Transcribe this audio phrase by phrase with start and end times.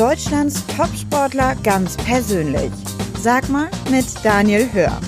[0.00, 2.72] Deutschlands Topsportler ganz persönlich.
[3.18, 4.98] Sag mal mit Daniel Hör.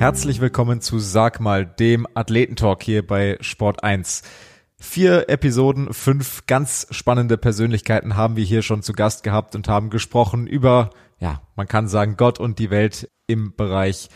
[0.00, 4.22] Herzlich willkommen zu Sag mal, dem Athletentalk hier bei Sport 1.
[4.76, 9.88] Vier Episoden, fünf ganz spannende Persönlichkeiten haben wir hier schon zu Gast gehabt und haben
[9.88, 10.90] gesprochen über,
[11.20, 14.08] ja, man kann sagen, Gott und die Welt im Bereich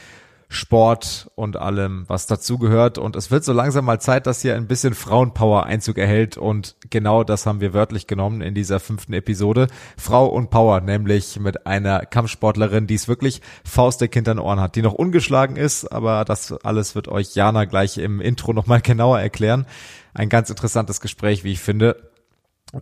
[0.51, 2.97] Sport und allem, was dazugehört.
[2.97, 6.39] Und es wird so langsam mal Zeit, dass hier ein bisschen Frauenpower Einzug erhält.
[6.39, 9.67] Und genau das haben wir wörtlich genommen in dieser fünften Episode.
[9.99, 14.75] Frau und Power, nämlich mit einer Kampfsportlerin, die es wirklich faustdick hinter den Ohren hat,
[14.75, 15.85] die noch ungeschlagen ist.
[15.93, 19.67] Aber das alles wird euch Jana gleich im Intro nochmal genauer erklären.
[20.15, 22.11] Ein ganz interessantes Gespräch, wie ich finde.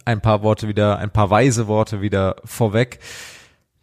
[0.04, 3.00] Ein paar Worte wieder, ein paar weise Worte wieder vorweg.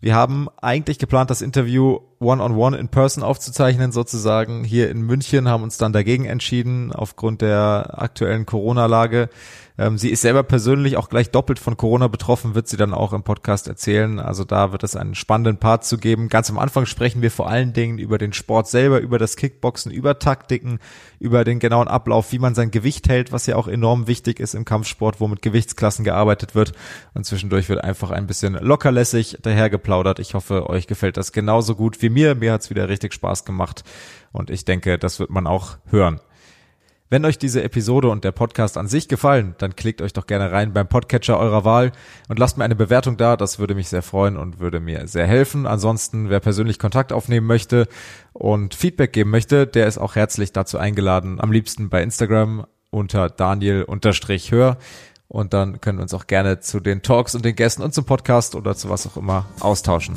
[0.04, 5.64] Wir haben eigentlich geplant, das Interview one-on-one in person aufzuzeichnen, sozusagen hier in München, haben
[5.64, 9.30] uns dann dagegen entschieden, aufgrund der aktuellen Corona-Lage.
[9.78, 13.12] Ähm, sie ist selber persönlich auch gleich doppelt von Corona betroffen, wird sie dann auch
[13.12, 14.20] im Podcast erzählen.
[14.20, 16.30] Also da wird es einen spannenden Part zu geben.
[16.30, 19.92] Ganz am Anfang sprechen wir vor allen Dingen über den Sport selber, über das Kickboxen,
[19.92, 20.80] über Taktiken,
[21.20, 24.54] über den genauen Ablauf, wie man sein Gewicht hält, was ja auch enorm wichtig ist
[24.54, 26.74] im Kampfsport, wo mit Gewichtsklassen gearbeitet wird.
[27.16, 30.20] Und zwischendurch wird einfach ein bisschen lockerlässig dahergeplaudert.
[30.20, 32.36] Ich hoffe, euch gefällt das genauso gut wie mir.
[32.36, 33.84] Mir hat's wieder richtig Spaß gemacht.
[34.32, 36.20] Und ich denke, das wird man auch hören.
[37.14, 40.52] Wenn euch diese Episode und der Podcast an sich gefallen, dann klickt euch doch gerne
[40.52, 41.92] rein beim Podcatcher eurer Wahl
[42.28, 43.38] und lasst mir eine Bewertung da.
[43.38, 45.68] Das würde mich sehr freuen und würde mir sehr helfen.
[45.68, 47.88] Ansonsten, wer persönlich Kontakt aufnehmen möchte
[48.34, 51.40] und Feedback geben möchte, der ist auch herzlich dazu eingeladen.
[51.40, 54.78] Am liebsten bei Instagram unter Daniel-Hör.
[55.28, 58.06] Und dann können wir uns auch gerne zu den Talks und den Gästen und zum
[58.06, 60.16] Podcast oder zu was auch immer austauschen.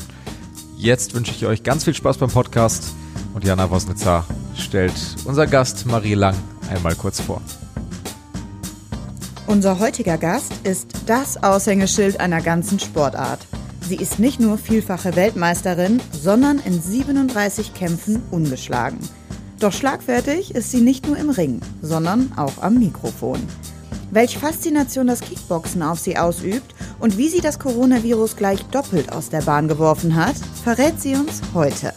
[0.79, 2.95] Jetzt wünsche ich euch ganz viel Spaß beim Podcast
[3.35, 4.25] und Jana Wosnitzer
[4.55, 4.95] stellt
[5.27, 6.35] unser Gast Marie Lang
[6.69, 7.41] einmal kurz vor.
[9.47, 13.47] Unser heutiger Gast ist das Aushängeschild einer ganzen Sportart.
[13.81, 18.99] Sie ist nicht nur vielfache Weltmeisterin, sondern in 37 Kämpfen ungeschlagen.
[19.61, 23.41] Doch schlagfertig ist sie nicht nur im Ring, sondern auch am Mikrofon.
[24.11, 29.29] Welch Faszination das Kickboxen auf sie ausübt und wie sie das Coronavirus gleich doppelt aus
[29.29, 31.93] der Bahn geworfen hat, verrät sie uns heute.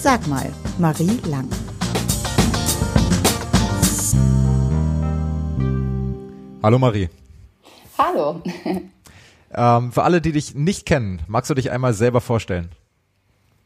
[0.00, 1.48] Sag mal, Marie Lang.
[6.62, 7.08] Hallo Marie.
[7.98, 8.42] Hallo.
[9.54, 12.68] Ähm, für alle, die dich nicht kennen, magst du dich einmal selber vorstellen?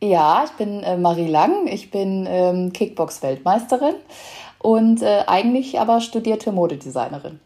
[0.00, 3.94] Ja, ich bin äh, Marie Lang, ich bin ähm, Kickbox-Weltmeisterin
[4.58, 7.40] und äh, eigentlich aber studierte Modedesignerin.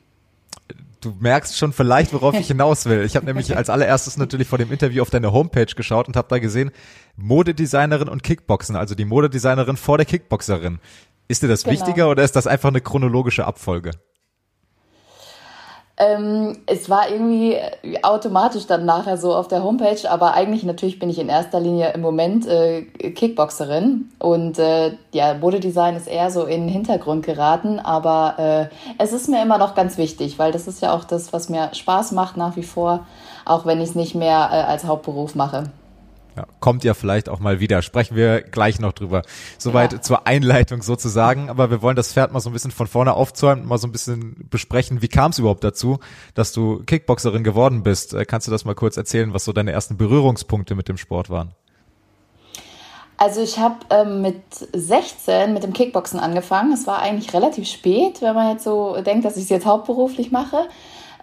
[1.01, 3.05] Du merkst schon vielleicht, worauf ich hinaus will.
[3.05, 6.29] Ich habe nämlich als allererstes natürlich vor dem Interview auf deine Homepage geschaut und habe
[6.29, 6.71] da gesehen,
[7.17, 10.81] Modedesignerin und Kickboxen, also die Modedesignerin vor der Kickboxerin.
[11.29, 11.75] Ist dir das genau.
[11.75, 13.93] wichtiger oder ist das einfach eine chronologische Abfolge?
[15.97, 17.57] Ähm, es war irgendwie
[18.03, 21.93] automatisch dann nachher so auf der Homepage, aber eigentlich natürlich bin ich in erster Linie
[21.93, 27.79] im Moment äh, Kickboxerin und äh, ja, Modedesign ist eher so in den Hintergrund geraten,
[27.79, 31.33] aber äh, es ist mir immer noch ganz wichtig, weil das ist ja auch das,
[31.33, 33.07] was mir Spaß macht nach wie vor,
[33.45, 35.71] auch wenn ich es nicht mehr äh, als Hauptberuf mache.
[36.37, 37.81] Ja, kommt ja vielleicht auch mal wieder.
[37.83, 39.23] Sprechen wir gleich noch drüber.
[39.57, 40.01] Soweit ja.
[40.03, 41.49] zur Einleitung sozusagen.
[41.49, 43.93] Aber wir wollen das Pferd mal so ein bisschen von vorne aufzäumen, mal so ein
[43.93, 45.01] bisschen besprechen.
[45.01, 46.01] Wie kam es überhaupt dazu,
[46.35, 48.15] dass du Kickboxerin geworden bist?
[48.15, 51.31] Äh, kannst du das mal kurz erzählen, was so deine ersten Berührungspunkte mit dem Sport
[51.31, 51.55] waren?
[53.17, 54.43] Also ich habe ähm, mit
[54.73, 56.73] 16 mit dem Kickboxen angefangen.
[56.73, 60.33] Es war eigentlich relativ spät, wenn man jetzt so denkt, dass ich es jetzt hauptberuflich
[60.33, 60.69] mache.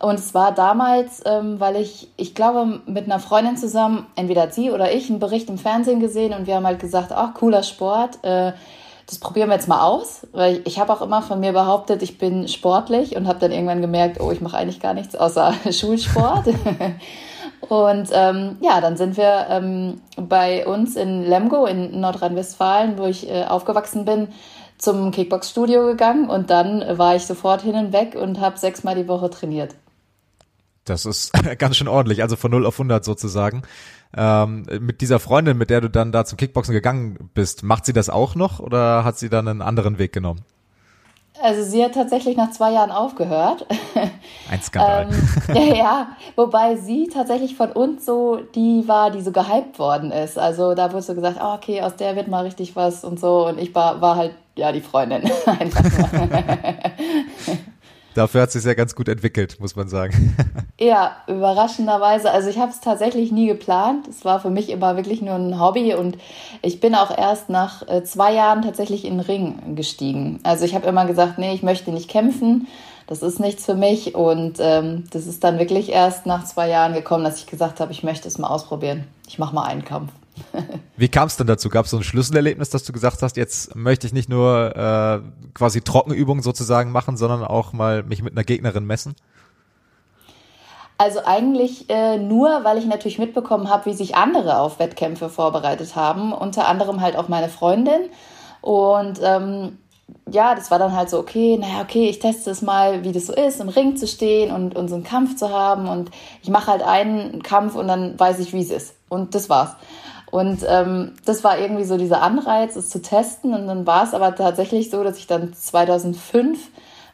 [0.01, 4.71] Und es war damals, ähm, weil ich, ich glaube, mit einer Freundin zusammen, entweder sie
[4.71, 8.23] oder ich, einen Bericht im Fernsehen gesehen und wir haben halt gesagt, ach, cooler Sport,
[8.23, 8.53] äh,
[9.05, 10.25] das probieren wir jetzt mal aus.
[10.31, 13.51] Weil ich, ich habe auch immer von mir behauptet, ich bin sportlich und habe dann
[13.51, 16.47] irgendwann gemerkt, oh, ich mache eigentlich gar nichts außer Schulsport.
[17.69, 23.29] und ähm, ja, dann sind wir ähm, bei uns in Lemgo in Nordrhein-Westfalen, wo ich
[23.29, 24.29] äh, aufgewachsen bin,
[24.79, 29.07] zum Kickbox-Studio gegangen und dann war ich sofort hin und weg und habe sechsmal die
[29.07, 29.75] Woche trainiert.
[30.85, 33.63] Das ist ganz schön ordentlich, also von 0 auf 100 sozusagen.
[34.15, 37.93] Ähm, mit dieser Freundin, mit der du dann da zum Kickboxen gegangen bist, macht sie
[37.93, 40.41] das auch noch oder hat sie dann einen anderen Weg genommen?
[41.41, 43.65] Also sie hat tatsächlich nach zwei Jahren aufgehört.
[44.49, 45.09] Ein Skandal.
[45.47, 50.11] ähm, ja, ja, wobei sie tatsächlich von uns so die war, die so gehypt worden
[50.11, 50.37] ist.
[50.37, 53.47] Also da wurde so gesagt, oh, okay, aus der wird mal richtig was und so.
[53.47, 55.23] Und ich war, war halt, ja, die Freundin.
[55.45, 55.83] Einfach
[58.13, 60.35] Dafür hat sich ja ganz gut entwickelt, muss man sagen.
[60.81, 62.31] Ja, überraschenderweise.
[62.31, 64.07] Also ich habe es tatsächlich nie geplant.
[64.07, 66.17] Es war für mich immer wirklich nur ein Hobby und
[66.63, 70.39] ich bin auch erst nach äh, zwei Jahren tatsächlich in den Ring gestiegen.
[70.41, 72.67] Also ich habe immer gesagt, nee, ich möchte nicht kämpfen.
[73.05, 74.15] das ist nichts für mich.
[74.15, 77.91] Und ähm, das ist dann wirklich erst nach zwei Jahren gekommen, dass ich gesagt habe,
[77.91, 79.03] ich möchte es mal ausprobieren.
[79.27, 80.11] Ich mache mal einen Kampf.
[80.97, 81.69] Wie kam es denn dazu?
[81.69, 85.19] Gab es so ein Schlüsselerlebnis, dass du gesagt hast, jetzt möchte ich nicht nur äh,
[85.53, 89.15] quasi Trockenübungen sozusagen machen, sondern auch mal mich mit einer Gegnerin messen?
[90.97, 95.95] Also eigentlich äh, nur, weil ich natürlich mitbekommen habe, wie sich andere auf Wettkämpfe vorbereitet
[95.95, 96.31] haben.
[96.31, 98.01] Unter anderem halt auch meine Freundin.
[98.61, 99.79] Und ähm,
[100.29, 103.25] ja, das war dann halt so, okay, naja, okay, ich teste es mal, wie das
[103.25, 105.87] so ist, im Ring zu stehen und, und so einen Kampf zu haben.
[105.87, 106.11] Und
[106.43, 108.93] ich mache halt einen Kampf und dann weiß ich, wie es ist.
[109.09, 109.75] Und das war's.
[110.31, 113.53] Und ähm, das war irgendwie so dieser Anreiz, es zu testen.
[113.53, 116.57] Und dann war es aber tatsächlich so, dass ich dann 2005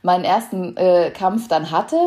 [0.04, 1.98] meinen ersten äh, Kampf dann hatte.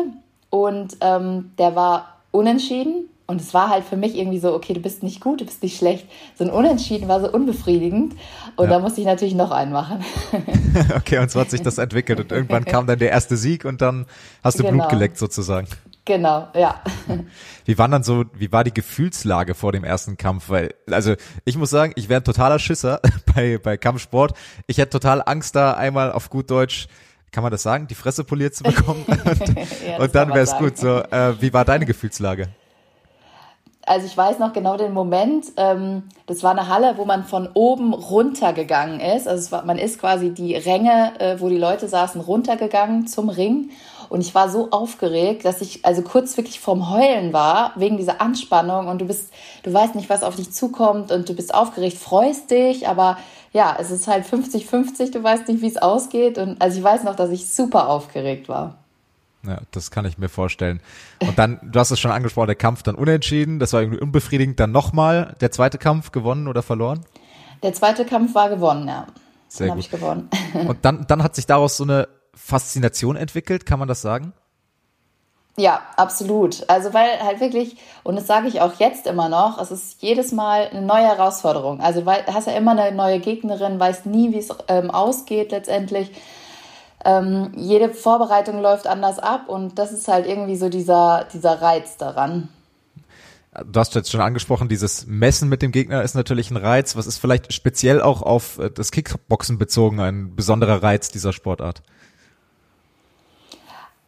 [0.49, 3.09] Und ähm, der war unentschieden.
[3.27, 5.63] Und es war halt für mich irgendwie so, okay, du bist nicht gut, du bist
[5.63, 6.05] nicht schlecht.
[6.37, 8.15] So ein Unentschieden war so unbefriedigend.
[8.55, 8.71] Und ja.
[8.71, 10.03] da musste ich natürlich noch einen machen.
[10.95, 12.19] okay, und so hat sich das entwickelt.
[12.19, 14.05] Und irgendwann kam dann der erste Sieg und dann
[14.43, 14.77] hast du genau.
[14.77, 15.67] Blut geleckt sozusagen.
[16.11, 16.81] Genau, ja.
[17.63, 20.49] Wie war dann so, wie war die Gefühlslage vor dem ersten Kampf?
[20.49, 21.15] Weil, also
[21.45, 22.99] ich muss sagen, ich wäre ein totaler Schisser
[23.33, 24.33] bei, bei Kampfsport.
[24.67, 26.89] Ich hätte total Angst, da einmal auf gut Deutsch,
[27.31, 29.05] kann man das sagen, die Fresse poliert zu bekommen.
[29.07, 29.55] und,
[29.87, 30.77] ja, und dann wäre es gut.
[30.77, 32.49] So, äh, wie war deine Gefühlslage?
[33.85, 37.49] also ich weiß noch genau den Moment, ähm, das war eine Halle, wo man von
[37.53, 39.27] oben runtergegangen ist.
[39.27, 43.71] Also war, man ist quasi die Ränge, äh, wo die Leute saßen, runtergegangen zum Ring.
[44.11, 48.19] Und ich war so aufgeregt, dass ich also kurz wirklich vorm Heulen war, wegen dieser
[48.19, 48.89] Anspannung.
[48.89, 49.31] Und du bist,
[49.63, 53.17] du weißt nicht, was auf dich zukommt und du bist aufgeregt, freust dich, aber
[53.53, 56.37] ja, es ist halt 50-50, du weißt nicht, wie es ausgeht.
[56.37, 58.75] Und also ich weiß noch, dass ich super aufgeregt war.
[59.47, 60.81] Ja, das kann ich mir vorstellen.
[61.21, 64.59] Und dann, du hast es schon angesprochen, der Kampf dann unentschieden, das war irgendwie unbefriedigend.
[64.59, 67.05] Dann nochmal der zweite Kampf gewonnen oder verloren?
[67.63, 69.07] Der zweite Kampf war gewonnen, ja.
[69.47, 70.29] Sehr dann habe ich gewonnen.
[70.67, 74.33] Und dann, dann hat sich daraus so eine Faszination entwickelt, kann man das sagen?
[75.57, 76.67] Ja, absolut.
[76.69, 80.31] Also weil halt wirklich, und das sage ich auch jetzt immer noch, es ist jedes
[80.31, 81.81] Mal eine neue Herausforderung.
[81.81, 86.11] Also weil hast ja immer eine neue Gegnerin, weißt nie, wie es ähm, ausgeht letztendlich.
[87.03, 91.97] Ähm, jede Vorbereitung läuft anders ab und das ist halt irgendwie so dieser, dieser Reiz
[91.97, 92.49] daran.
[93.65, 96.95] Du hast jetzt schon angesprochen, dieses Messen mit dem Gegner ist natürlich ein Reiz.
[96.95, 101.83] Was ist vielleicht speziell auch auf äh, das Kickboxen bezogen ein besonderer Reiz dieser Sportart?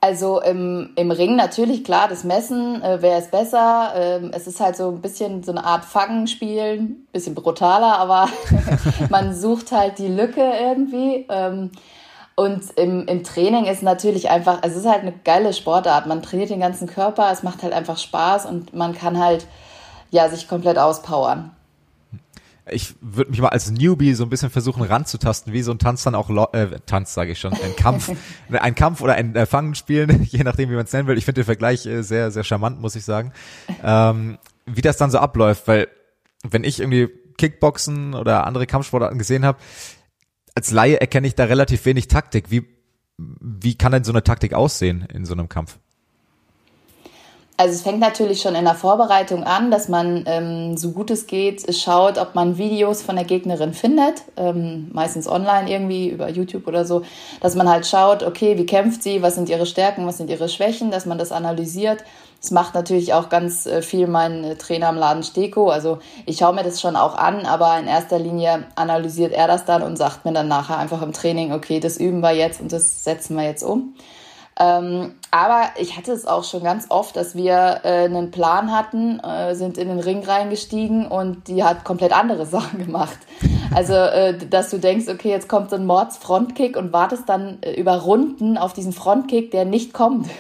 [0.04, 3.94] Also im, im Ring natürlich, klar, das Messen, äh, wer ist besser.
[3.96, 8.28] Ähm, es ist halt so ein bisschen so eine Art Fangenspiel, bisschen brutaler, aber
[9.10, 11.26] man sucht halt die Lücke irgendwie.
[11.30, 11.72] Ähm,
[12.36, 16.06] und im, im Training ist natürlich einfach, es ist halt eine geile Sportart.
[16.06, 19.48] Man trainiert den ganzen Körper, es macht halt einfach Spaß und man kann halt
[20.12, 21.52] ja sich komplett auspowern
[22.70, 26.04] ich würde mich mal als Newbie so ein bisschen versuchen ranzutasten, wie so ein Tanz
[26.04, 28.12] dann auch äh, Tanz sage ich schon, ein Kampf,
[28.52, 31.18] ein Kampf oder ein äh, Fangen spielen, je nachdem wie man es nennen will.
[31.18, 33.34] Ich finde den Vergleich äh, sehr sehr charmant, muss ich sagen.
[33.84, 35.88] Ähm, wie das dann so abläuft, weil
[36.44, 39.58] wenn ich irgendwie Kickboxen oder andere Kampfsportarten gesehen habe,
[40.56, 42.50] als Laie erkenne ich da relativ wenig Taktik.
[42.50, 42.66] Wie
[43.18, 45.80] wie kann denn so eine Taktik aussehen in so einem Kampf?
[47.56, 51.28] Also es fängt natürlich schon in der Vorbereitung an, dass man ähm, so gut es
[51.28, 56.68] geht schaut, ob man Videos von der Gegnerin findet, ähm, meistens online irgendwie über YouTube
[56.68, 57.04] oder so,
[57.42, 60.50] dass man halt schaut, okay, wie kämpft sie, was sind ihre Stärken, was sind ihre
[60.50, 62.04] Schwächen, dass man das analysiert.
[62.42, 65.70] Das macht natürlich auch ganz äh, viel mein äh, Trainer im Laden Steko.
[65.70, 69.64] Also ich schaue mir das schon auch an, aber in erster Linie analysiert er das
[69.64, 72.74] dann und sagt mir dann nachher einfach im Training, okay, das üben wir jetzt und
[72.74, 73.94] das setzen wir jetzt um.
[74.60, 79.20] Ähm, aber ich hatte es auch schon ganz oft, dass wir äh, einen Plan hatten,
[79.20, 83.18] äh, sind in den Ring reingestiegen und die hat komplett andere Sachen gemacht.
[83.74, 87.74] Also, äh, dass du denkst, okay, jetzt kommt so ein Mords-Frontkick und wartest dann äh,
[87.74, 90.30] über Runden auf diesen Frontkick, der nicht kommt.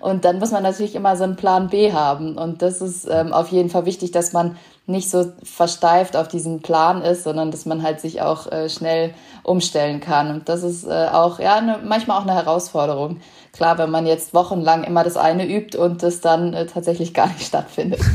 [0.00, 2.36] Und dann muss man natürlich immer so einen Plan B haben.
[2.36, 6.60] Und das ist ähm, auf jeden Fall wichtig, dass man nicht so versteift auf diesen
[6.60, 10.30] Plan ist, sondern dass man halt sich auch äh, schnell umstellen kann.
[10.30, 13.20] Und das ist äh, auch, ja, ne, manchmal auch eine Herausforderung.
[13.52, 17.28] Klar, wenn man jetzt wochenlang immer das eine übt und das dann äh, tatsächlich gar
[17.28, 18.00] nicht stattfindet.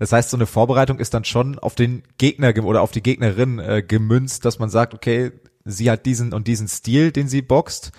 [0.00, 3.60] Das heißt, so eine Vorbereitung ist dann schon auf den Gegner oder auf die Gegnerin
[3.60, 5.30] äh, gemünzt, dass man sagt, okay,
[5.64, 7.92] sie hat diesen und diesen Stil, den sie boxt.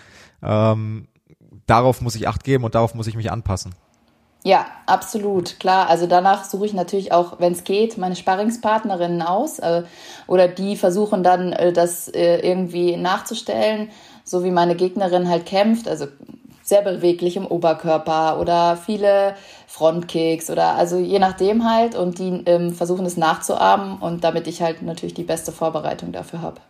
[0.44, 1.08] Ähm,
[1.68, 3.76] darauf muss ich Acht geben und darauf muss ich mich anpassen.
[4.46, 5.90] Ja, absolut, klar.
[5.90, 9.82] Also danach suche ich natürlich auch, wenn es geht, meine Sparringspartnerinnen aus äh,
[10.28, 13.90] oder die versuchen dann, äh, das äh, irgendwie nachzustellen,
[14.24, 15.88] so wie meine Gegnerin halt kämpft.
[15.88, 16.06] Also
[16.62, 19.34] sehr beweglich im Oberkörper oder viele
[19.66, 24.62] Frontkicks oder also je nachdem halt und die ähm, versuchen es nachzuahmen und damit ich
[24.62, 26.62] halt natürlich die beste Vorbereitung dafür habe.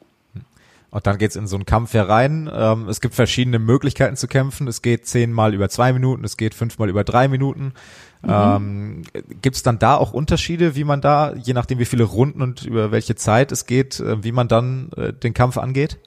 [0.95, 2.49] Und dann geht's in so einen Kampf herein.
[2.55, 4.65] Ähm, es gibt verschiedene Möglichkeiten zu kämpfen.
[4.69, 7.73] Es geht zehnmal über zwei Minuten, es geht fünfmal über drei Minuten.
[8.21, 8.31] Mhm.
[8.31, 9.01] Ähm,
[9.41, 12.63] gibt es dann da auch Unterschiede, wie man da, je nachdem wie viele Runden und
[12.63, 15.97] über welche Zeit es geht, äh, wie man dann äh, den Kampf angeht?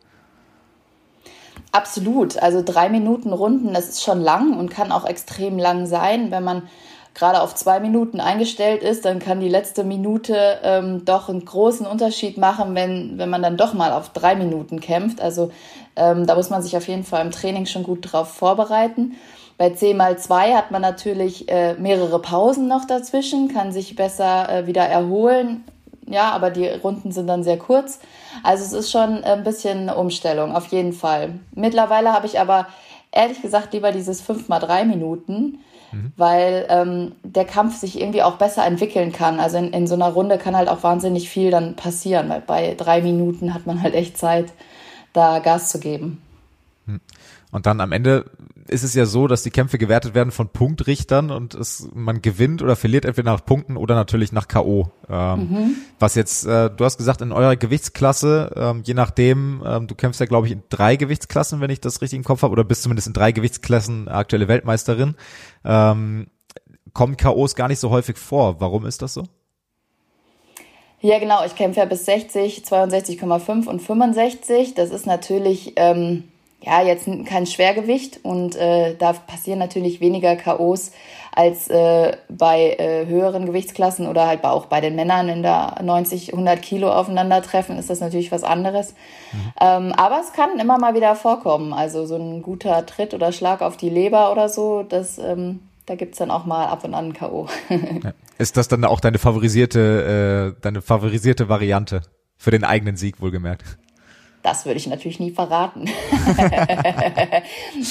[1.71, 2.38] Absolut.
[2.38, 6.30] Also drei Minuten Runden, das ist schon lang und kann auch extrem lang sein.
[6.30, 6.62] Wenn man
[7.19, 11.85] gerade auf zwei Minuten eingestellt ist, dann kann die letzte Minute ähm, doch einen großen
[11.85, 15.21] Unterschied machen, wenn, wenn man dann doch mal auf drei Minuten kämpft.
[15.21, 15.51] Also
[15.97, 19.17] ähm, da muss man sich auf jeden Fall im Training schon gut drauf vorbereiten.
[19.57, 24.49] Bei 10 mal 2 hat man natürlich äh, mehrere Pausen noch dazwischen, kann sich besser
[24.49, 25.65] äh, wieder erholen.
[26.07, 27.99] Ja, aber die Runden sind dann sehr kurz.
[28.45, 31.41] Also es ist schon ein bisschen eine Umstellung, auf jeden Fall.
[31.55, 32.69] Mittlerweile habe ich aber
[33.11, 35.59] ehrlich gesagt lieber dieses 5 mal 3 Minuten,
[35.92, 36.12] mhm.
[36.16, 39.40] weil ähm, der Kampf sich irgendwie auch besser entwickeln kann.
[39.40, 42.75] Also in, in so einer Runde kann halt auch wahnsinnig viel dann passieren, weil bei
[42.75, 44.52] drei Minuten hat man halt echt Zeit,
[45.12, 46.23] da Gas zu geben.
[46.87, 47.00] Hm.
[47.50, 48.26] Und dann am Ende
[48.69, 52.63] ist es ja so, dass die Kämpfe gewertet werden von Punktrichtern und es, man gewinnt
[52.63, 54.91] oder verliert entweder nach Punkten oder natürlich nach K.O.
[55.09, 55.75] Ähm, mhm.
[55.99, 60.21] Was jetzt, äh, du hast gesagt, in eurer Gewichtsklasse, ähm, je nachdem, ähm, du kämpfst
[60.21, 62.83] ja, glaube ich, in drei Gewichtsklassen, wenn ich das richtig im Kopf habe, oder bist
[62.83, 65.15] zumindest in drei Gewichtsklassen aktuelle Weltmeisterin.
[65.65, 66.29] Ähm,
[66.93, 68.61] kommen K.O.s gar nicht so häufig vor.
[68.61, 69.25] Warum ist das so?
[71.01, 71.45] Ja, genau.
[71.45, 74.75] Ich kämpfe ja bis 60, 62,5 und 65.
[74.75, 76.25] Das ist natürlich ähm,
[76.61, 80.91] ja, jetzt kein Schwergewicht und äh, da passieren natürlich weniger KOs
[81.33, 86.33] als äh, bei äh, höheren Gewichtsklassen oder halt auch bei den Männern in der 90,
[86.33, 88.95] 100 Kilo aufeinandertreffen, ist das natürlich was anderes.
[89.33, 89.53] Mhm.
[89.61, 91.73] Ähm, aber es kann immer mal wieder vorkommen.
[91.73, 95.95] Also so ein guter Tritt oder Schlag auf die Leber oder so, das, ähm, da
[95.95, 97.47] gibt's dann auch mal ab und an K.O.
[98.38, 102.03] Ist das dann auch deine favorisierte, äh, deine favorisierte Variante
[102.37, 103.79] für den eigenen Sieg, wohlgemerkt?
[104.49, 105.85] Das würde ich natürlich nie verraten.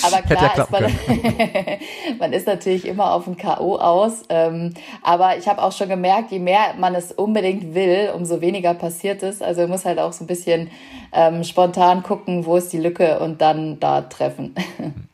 [0.02, 0.86] aber klar, ja ist man,
[2.20, 3.76] man, ist natürlich immer auf ein K.O.
[3.76, 4.24] aus.
[4.30, 4.74] Ähm,
[5.04, 9.22] aber ich habe auch schon gemerkt, je mehr man es unbedingt will, umso weniger passiert
[9.22, 9.44] es.
[9.44, 10.72] Also man muss halt auch so ein bisschen
[11.14, 14.56] ähm, spontan gucken, wo ist die Lücke und dann da treffen.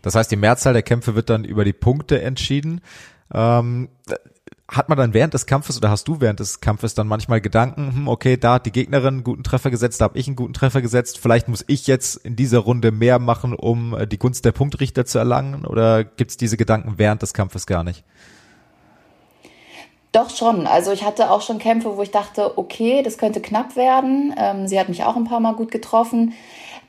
[0.00, 2.80] Das heißt, die Mehrzahl der Kämpfe wird dann über die Punkte entschieden.
[3.34, 3.88] Ähm,
[4.70, 7.92] hat man dann während des Kampfes oder hast du während des Kampfes dann manchmal Gedanken,
[7.94, 10.52] hm, okay, da hat die Gegnerin einen guten Treffer gesetzt, da habe ich einen guten
[10.52, 14.44] Treffer gesetzt, vielleicht muss ich jetzt in dieser Runde mehr machen, um äh, die Gunst
[14.44, 18.04] der Punktrichter zu erlangen oder gibt's diese Gedanken während des Kampfes gar nicht?
[20.12, 20.66] Doch schon.
[20.66, 24.34] Also ich hatte auch schon Kämpfe, wo ich dachte, okay, das könnte knapp werden.
[24.38, 26.32] Ähm, sie hat mich auch ein paar Mal gut getroffen.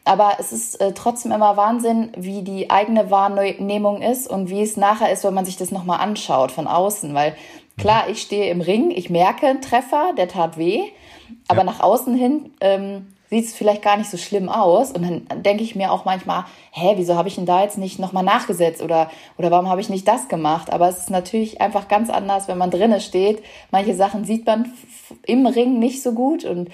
[0.06, 4.78] Aber es ist äh, trotzdem immer Wahnsinn, wie die eigene Wahrnehmung ist und wie es
[4.78, 7.14] nachher ist, wenn man sich das nochmal anschaut von außen.
[7.14, 7.36] Weil
[7.80, 10.82] Klar, ich stehe im Ring, ich merke einen Treffer, der tat weh,
[11.48, 11.64] aber ja.
[11.66, 14.92] nach außen hin ähm, sieht es vielleicht gar nicht so schlimm aus.
[14.92, 18.00] Und dann denke ich mir auch manchmal, hä, wieso habe ich denn da jetzt nicht
[18.00, 20.74] nochmal nachgesetzt oder, oder warum habe ich nicht das gemacht?
[20.74, 23.44] Aber es ist natürlich einfach ganz anders, wenn man drinnen steht.
[23.72, 24.72] Manche Sachen sieht man
[25.26, 26.70] im Ring nicht so gut und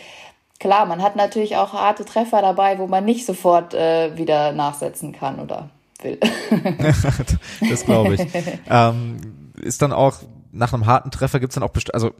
[0.59, 5.11] klar, man hat natürlich auch harte Treffer dabei, wo man nicht sofort äh, wieder nachsetzen
[5.11, 5.69] kann oder
[6.01, 6.19] will.
[7.69, 8.21] das glaube ich.
[8.69, 9.17] ähm,
[9.61, 10.15] ist dann auch
[10.55, 12.13] nach einem harten Treffer gibt's dann auch, also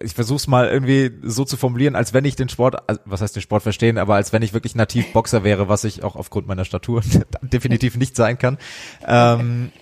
[0.00, 3.20] ich versuche es mal irgendwie so zu formulieren, als wenn ich den Sport, also was
[3.20, 6.16] heißt den Sport verstehen, aber als wenn ich wirklich nativ Boxer wäre, was ich auch
[6.16, 7.02] aufgrund meiner Statur
[7.42, 8.58] definitiv nicht sein kann.
[9.06, 9.72] Ähm,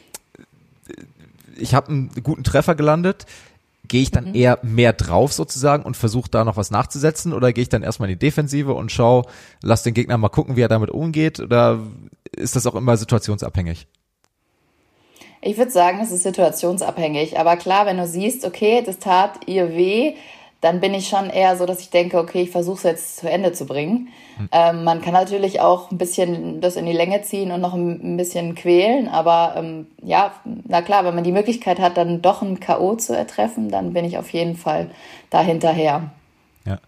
[1.57, 3.27] ich habe einen guten Treffer gelandet.
[3.87, 4.35] Gehe ich dann mhm.
[4.35, 8.09] eher mehr drauf sozusagen und versuche da noch was nachzusetzen oder gehe ich dann erstmal
[8.09, 9.29] in die Defensive und schau,
[9.61, 11.81] lass den Gegner mal gucken, wie er damit umgeht oder
[12.35, 13.87] ist das auch immer situationsabhängig?
[15.45, 17.39] Ich würde sagen, es ist situationsabhängig.
[17.39, 20.15] Aber klar, wenn du siehst, okay, das tat ihr weh,
[20.63, 23.29] dann bin ich schon eher so, dass ich denke, okay, ich versuche es jetzt zu
[23.29, 24.11] Ende zu bringen.
[24.39, 24.49] Mhm.
[24.53, 28.17] Ähm, man kann natürlich auch ein bisschen das in die Länge ziehen und noch ein,
[28.17, 32.61] bisschen quälen, aber ähm, ja, na klar, wenn man die Möglichkeit hat, dann doch ein
[32.61, 32.95] K.O.
[32.95, 34.91] zu ertreffen, dann bin ich auf jeden Fall
[35.31, 36.13] da hinterher.
[36.65, 36.79] Ja.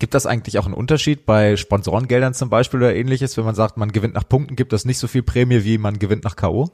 [0.00, 3.76] Gibt das eigentlich auch einen Unterschied bei Sponsorengeldern zum Beispiel oder ähnliches, wenn man sagt,
[3.76, 6.70] man gewinnt nach Punkten, gibt das nicht so viel Prämie, wie man gewinnt nach K.O.?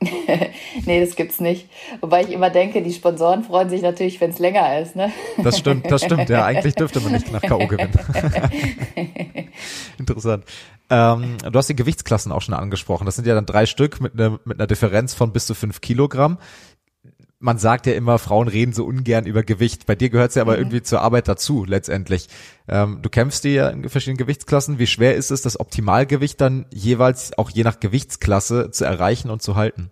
[0.86, 1.68] nee, das gibt's nicht.
[2.00, 4.96] Wobei ich immer denke, die Sponsoren freuen sich natürlich, wenn es länger ist.
[4.96, 5.12] Ne?
[5.42, 6.30] Das stimmt, das stimmt.
[6.30, 7.66] Ja, eigentlich dürfte man nicht nach K.O.
[7.66, 7.92] gewinnen.
[9.98, 10.44] Interessant.
[10.88, 13.04] Ähm, du hast die Gewichtsklassen auch schon angesprochen.
[13.04, 15.80] Das sind ja dann drei Stück mit, ne, mit einer Differenz von bis zu fünf
[15.80, 16.38] Kilogramm
[17.40, 19.86] man sagt ja immer, Frauen reden so ungern über Gewicht.
[19.86, 20.58] Bei dir gehört es ja aber mhm.
[20.58, 22.28] irgendwie zur Arbeit dazu, letztendlich.
[22.68, 24.78] Ähm, du kämpfst dir ja in verschiedenen Gewichtsklassen.
[24.78, 29.40] Wie schwer ist es, das Optimalgewicht dann jeweils auch je nach Gewichtsklasse zu erreichen und
[29.42, 29.90] zu halten?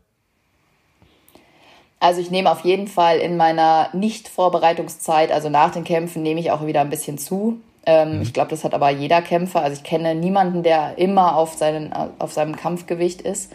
[2.00, 6.50] Also ich nehme auf jeden Fall in meiner Nicht-Vorbereitungszeit, also nach den Kämpfen, nehme ich
[6.52, 7.60] auch wieder ein bisschen zu.
[7.86, 8.22] Ähm, mhm.
[8.22, 9.62] Ich glaube, das hat aber jeder Kämpfer.
[9.62, 13.50] Also ich kenne niemanden, der immer auf, seinen, auf seinem Kampfgewicht ist.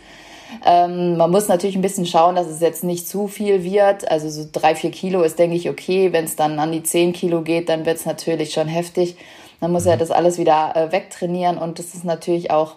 [0.66, 4.10] Ähm, man muss natürlich ein bisschen schauen, dass es jetzt nicht zu viel wird.
[4.10, 6.14] Also so drei, vier Kilo ist, denke ich, okay.
[6.14, 9.16] Wenn es dann an die zehn Kilo geht, dann wird es natürlich schon heftig.
[9.60, 10.00] Man muss ja mhm.
[10.00, 12.76] das alles wieder äh, wegtrainieren und das ist natürlich auch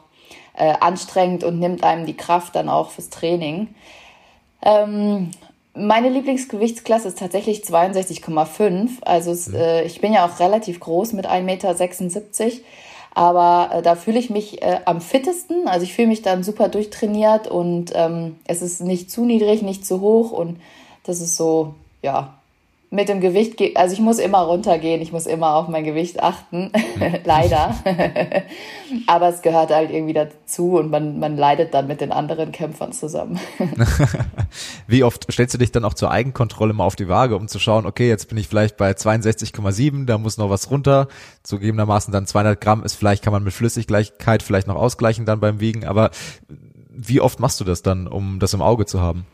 [0.56, 3.74] äh, anstrengend und nimmt einem die Kraft dann auch fürs Training.
[4.62, 5.30] Ähm,
[5.74, 9.02] meine Lieblingsgewichtsklasse ist tatsächlich 62,5.
[9.02, 9.56] Also es, mhm.
[9.56, 11.74] äh, ich bin ja auch relativ groß mit 1,76 Meter.
[13.16, 15.68] Aber äh, da fühle ich mich äh, am fittesten.
[15.68, 19.86] Also ich fühle mich dann super durchtrainiert und ähm, es ist nicht zu niedrig, nicht
[19.86, 20.32] zu hoch.
[20.32, 20.60] Und
[21.04, 22.34] das ist so, ja,
[22.90, 26.70] mit dem Gewicht, also ich muss immer runtergehen, ich muss immer auf mein Gewicht achten,
[27.24, 27.74] leider.
[29.08, 32.92] Aber es gehört halt irgendwie dazu und man, man leidet dann mit den anderen Kämpfern
[32.92, 33.40] zusammen.
[34.86, 37.58] Wie oft stellst du dich dann auch zur Eigenkontrolle mal auf die Waage, um zu
[37.58, 41.08] schauen, okay, jetzt bin ich vielleicht bei 62,7, da muss noch was runter,
[41.42, 45.58] zugegebenermaßen dann 200 Gramm ist vielleicht, kann man mit Flüssigkeit vielleicht noch ausgleichen dann beim
[45.58, 46.10] Wiegen, aber
[46.96, 49.26] wie oft machst du das dann, um das im Auge zu haben?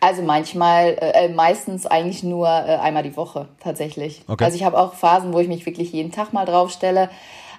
[0.00, 4.22] Also manchmal, äh, äh, meistens eigentlich nur äh, einmal die Woche tatsächlich.
[4.26, 4.44] Okay.
[4.44, 7.10] Also ich habe auch Phasen, wo ich mich wirklich jeden Tag mal draufstelle.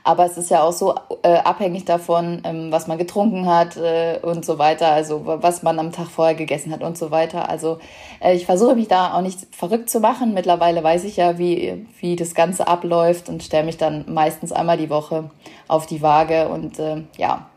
[0.03, 4.17] Aber es ist ja auch so äh, abhängig davon, ähm, was man getrunken hat äh,
[4.23, 7.49] und so weiter, also was man am Tag vorher gegessen hat und so weiter.
[7.49, 7.77] Also
[8.19, 10.33] äh, ich versuche mich da auch nicht verrückt zu machen.
[10.33, 14.77] Mittlerweile weiß ich ja, wie, wie das Ganze abläuft und stelle mich dann meistens einmal
[14.77, 15.29] die Woche
[15.67, 17.50] auf die Waage und äh, ja,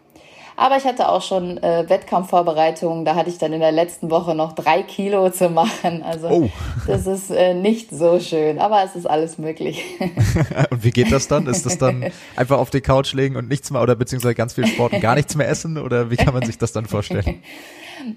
[0.56, 3.04] aber ich hatte auch schon äh, Wettkampfvorbereitungen.
[3.04, 6.02] Da hatte ich dann in der letzten Woche noch drei Kilo zu machen.
[6.02, 6.50] Also oh.
[6.86, 9.84] das ist äh, nicht so schön, aber es ist alles möglich.
[10.70, 11.46] und wie geht das dann?
[11.46, 12.04] Ist das dann
[12.36, 15.14] einfach auf die Couch legen und nichts mehr oder beziehungsweise ganz viel Sport und gar
[15.16, 15.78] nichts mehr essen?
[15.78, 17.42] Oder wie kann man sich das dann vorstellen?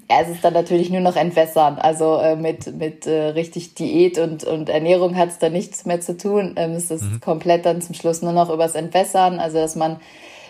[0.10, 1.78] Ja, es ist dann natürlich nur noch entwässern.
[1.78, 6.02] Also äh, mit, mit äh, richtig Diät und, und Ernährung hat es da nichts mehr
[6.02, 6.56] zu tun.
[6.58, 7.22] Ähm, es ist mhm.
[7.22, 9.40] komplett dann zum Schluss nur noch übers Entwässern.
[9.40, 9.98] Also dass man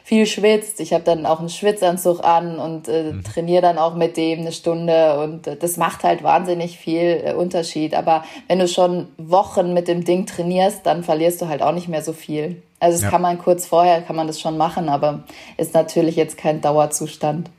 [0.08, 0.80] viel schwitzt.
[0.80, 3.26] Ich habe dann auch einen Schwitzanzug an und äh, mhm.
[3.26, 7.34] trainiere dann auch mit dem eine Stunde und äh, das macht halt wahnsinnig viel äh,
[7.34, 7.94] Unterschied.
[7.94, 11.90] Aber wenn du schon Wochen mit dem Ding trainierst, dann verlierst du halt auch nicht
[11.90, 12.62] mehr so viel.
[12.80, 13.10] Also es ja.
[13.10, 15.26] kann man kurz vorher, kann man das schon machen, aber
[15.58, 17.50] ist natürlich jetzt kein Dauerzustand.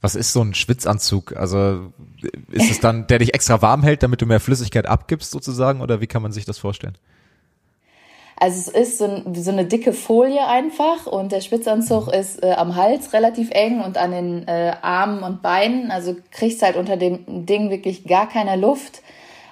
[0.00, 1.36] Was ist so ein Schwitzanzug?
[1.36, 1.92] Also
[2.50, 6.00] ist es dann, der dich extra warm hält, damit du mehr Flüssigkeit abgibst sozusagen oder
[6.00, 6.96] wie kann man sich das vorstellen?
[8.36, 12.52] Also es ist so, ein, so, eine dicke Folie einfach und der Spitzanzug ist äh,
[12.52, 15.90] am Hals relativ eng und an den äh, Armen und Beinen.
[15.90, 19.02] Also kriegst halt unter dem Ding wirklich gar keine Luft.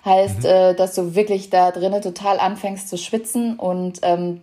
[0.05, 0.47] Heißt, mhm.
[0.47, 4.41] äh, dass du wirklich da drinnen total anfängst zu schwitzen und ähm,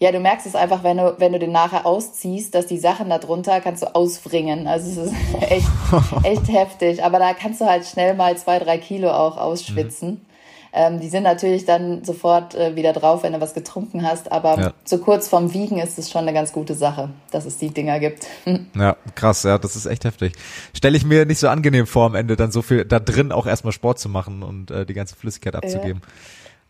[0.00, 3.10] ja, du merkst es einfach, wenn du, wenn du den nachher ausziehst, dass die Sachen
[3.10, 4.66] da drunter kannst du ausfringen.
[4.66, 5.14] Also es ist
[5.50, 5.68] echt,
[6.22, 7.04] echt heftig.
[7.04, 10.08] Aber da kannst du halt schnell mal zwei, drei Kilo auch ausschwitzen.
[10.08, 10.29] Mhm.
[10.72, 14.30] Ähm, die sind natürlich dann sofort äh, wieder drauf, wenn du was getrunken hast.
[14.30, 14.72] Aber ja.
[14.84, 17.98] so kurz vorm Wiegen ist es schon eine ganz gute Sache, dass es die Dinger
[17.98, 18.26] gibt.
[18.76, 20.34] ja, krass, ja, das ist echt heftig.
[20.72, 23.46] Stelle ich mir nicht so angenehm vor, am Ende dann so viel da drin auch
[23.46, 26.02] erstmal Sport zu machen und äh, die ganze Flüssigkeit abzugeben.
[26.02, 26.08] Ja.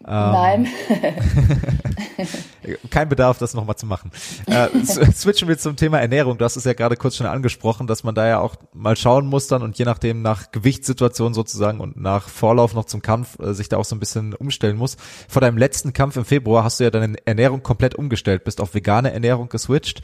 [0.07, 0.69] Ähm, Nein.
[2.91, 4.11] kein Bedarf, das nochmal zu machen.
[4.47, 6.39] Äh, switchen wir zum Thema Ernährung.
[6.39, 9.27] Du hast es ja gerade kurz schon angesprochen, dass man da ja auch mal schauen
[9.27, 13.53] muss dann und je nachdem nach Gewichtssituation sozusagen und nach Vorlauf noch zum Kampf äh,
[13.53, 14.97] sich da auch so ein bisschen umstellen muss.
[15.29, 18.75] Vor deinem letzten Kampf im Februar hast du ja deine Ernährung komplett umgestellt, bist auf
[18.75, 20.01] vegane Ernährung geswitcht.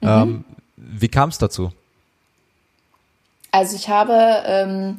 [0.00, 0.08] Mhm.
[0.08, 0.44] Ähm,
[0.76, 1.72] wie kam es dazu?
[3.52, 4.98] Also ich habe ähm,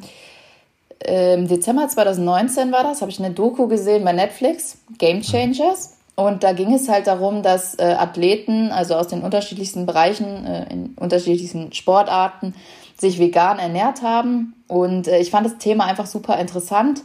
[1.06, 5.96] im Dezember 2019 war das, habe ich eine Doku gesehen bei Netflix, Game Changers.
[6.14, 10.70] Und da ging es halt darum, dass äh, Athleten, also aus den unterschiedlichsten Bereichen, äh,
[10.70, 12.54] in unterschiedlichsten Sportarten,
[12.98, 14.54] sich vegan ernährt haben.
[14.68, 17.02] Und äh, ich fand das Thema einfach super interessant,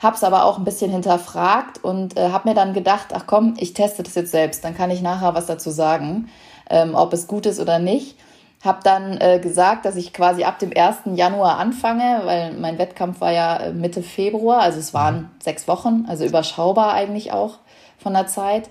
[0.00, 3.54] habe es aber auch ein bisschen hinterfragt und äh, habe mir dann gedacht, ach komm,
[3.58, 6.28] ich teste das jetzt selbst, dann kann ich nachher was dazu sagen,
[6.70, 8.16] ähm, ob es gut ist oder nicht.
[8.62, 11.16] Habe dann äh, gesagt, dass ich quasi ab dem 1.
[11.16, 15.28] Januar anfange, weil mein Wettkampf war ja äh, Mitte Februar, also es waren mhm.
[15.40, 17.58] sechs Wochen, also überschaubar eigentlich auch
[17.98, 18.70] von der Zeit.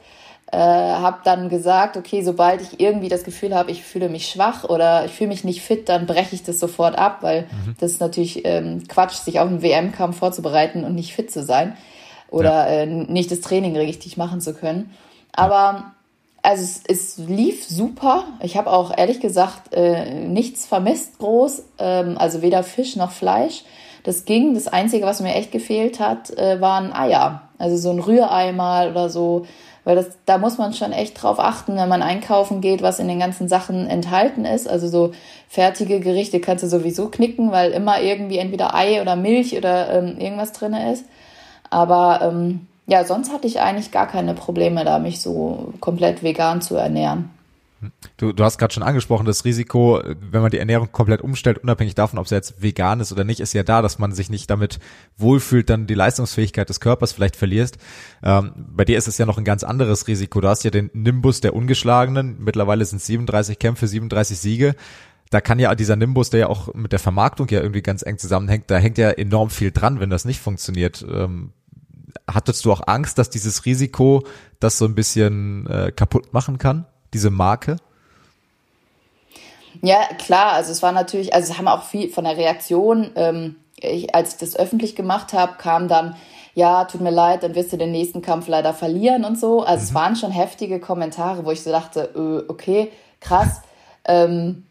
[0.52, 4.63] Äh, habe dann gesagt, okay, sobald ich irgendwie das Gefühl habe, ich fühle mich schwach
[4.63, 7.76] oder ich fühle mich nicht fit, dann breche ich das sofort ab, weil mhm.
[7.80, 11.76] das ist natürlich ähm, Quatsch, sich auf einen WM-Kampf vorzubereiten und nicht fit zu sein
[12.30, 12.82] oder ja.
[12.82, 14.91] äh, nicht das Training richtig machen zu können.
[15.34, 15.94] Aber
[16.45, 18.25] also es, es lief super.
[18.41, 23.63] Ich habe auch ehrlich gesagt äh, nichts vermisst groß, ähm, also weder Fisch noch Fleisch.
[24.03, 24.53] Das ging.
[24.53, 27.41] Das Einzige, was mir echt gefehlt hat, äh, waren Eier.
[27.58, 29.45] Also so ein Rührei mal oder so.
[29.84, 33.08] Weil das, da muss man schon echt drauf achten, wenn man einkaufen geht, was in
[33.08, 34.67] den ganzen Sachen enthalten ist.
[34.67, 35.12] Also so
[35.47, 40.17] fertige Gerichte kannst du sowieso knicken, weil immer irgendwie entweder Ei oder Milch oder ähm,
[40.19, 41.05] irgendwas drin ist.
[41.69, 46.62] Aber ähm, ja, sonst hatte ich eigentlich gar keine Probleme, da mich so komplett vegan
[46.62, 47.30] zu ernähren.
[48.17, 51.95] Du, du hast gerade schon angesprochen, das Risiko, wenn man die Ernährung komplett umstellt, unabhängig
[51.95, 54.50] davon, ob es jetzt vegan ist oder nicht, ist ja da, dass man sich nicht
[54.50, 54.80] damit
[55.17, 57.78] wohlfühlt, dann die Leistungsfähigkeit des Körpers vielleicht verlierst.
[58.24, 60.41] Ähm, bei dir ist es ja noch ein ganz anderes Risiko.
[60.41, 62.38] Du hast ja den Nimbus der Ungeschlagenen.
[62.39, 64.76] Mittlerweile sind es 37 Kämpfe, 37 Siege.
[65.30, 68.17] Da kann ja dieser Nimbus, der ja auch mit der Vermarktung ja irgendwie ganz eng
[68.17, 71.06] zusammenhängt, da hängt ja enorm viel dran, wenn das nicht funktioniert.
[71.12, 71.52] Ähm,
[72.28, 74.23] hattest du auch Angst, dass dieses Risiko
[74.60, 76.86] das so ein bisschen äh, kaputt machen kann?
[77.15, 77.78] diese Marke?
[79.82, 83.56] Ja, klar, also es war natürlich, also es haben auch viel von der Reaktion, ähm,
[83.78, 86.15] ich, als ich das öffentlich gemacht habe, kam dann,
[86.56, 89.63] ja, tut mir leid, dann wirst du den nächsten Kampf leider verlieren und so.
[89.63, 89.84] Also mhm.
[89.84, 93.62] es waren schon heftige Kommentare, wo ich so dachte, äh, okay, krass.
[94.08, 94.67] Ähm,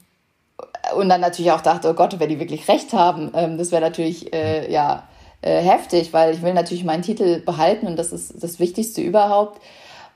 [0.97, 3.83] und dann natürlich auch dachte, oh Gott, wenn die wirklich recht haben, ähm, das wäre
[3.83, 5.09] natürlich, äh, ja,
[5.45, 9.61] äh, heftig, weil ich will natürlich meinen Titel behalten und das ist das Wichtigste überhaupt.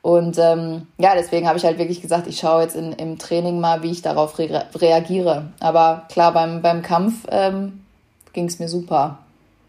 [0.01, 3.61] Und ähm, ja, deswegen habe ich halt wirklich gesagt, ich schaue jetzt in, im Training
[3.61, 5.53] mal, wie ich darauf re reagiere.
[5.61, 7.81] Aber klar, beim, beim Kampf ähm,
[8.33, 9.19] ging es mir super.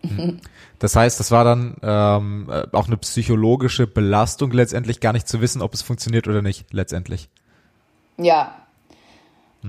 [0.02, 0.39] Mhm.
[0.78, 5.62] Das heißt, das war dann ähm, auch eine psychologische Belastung, letztendlich gar nicht zu wissen,
[5.62, 7.28] ob es funktioniert oder nicht, letztendlich.
[8.17, 8.59] Ja.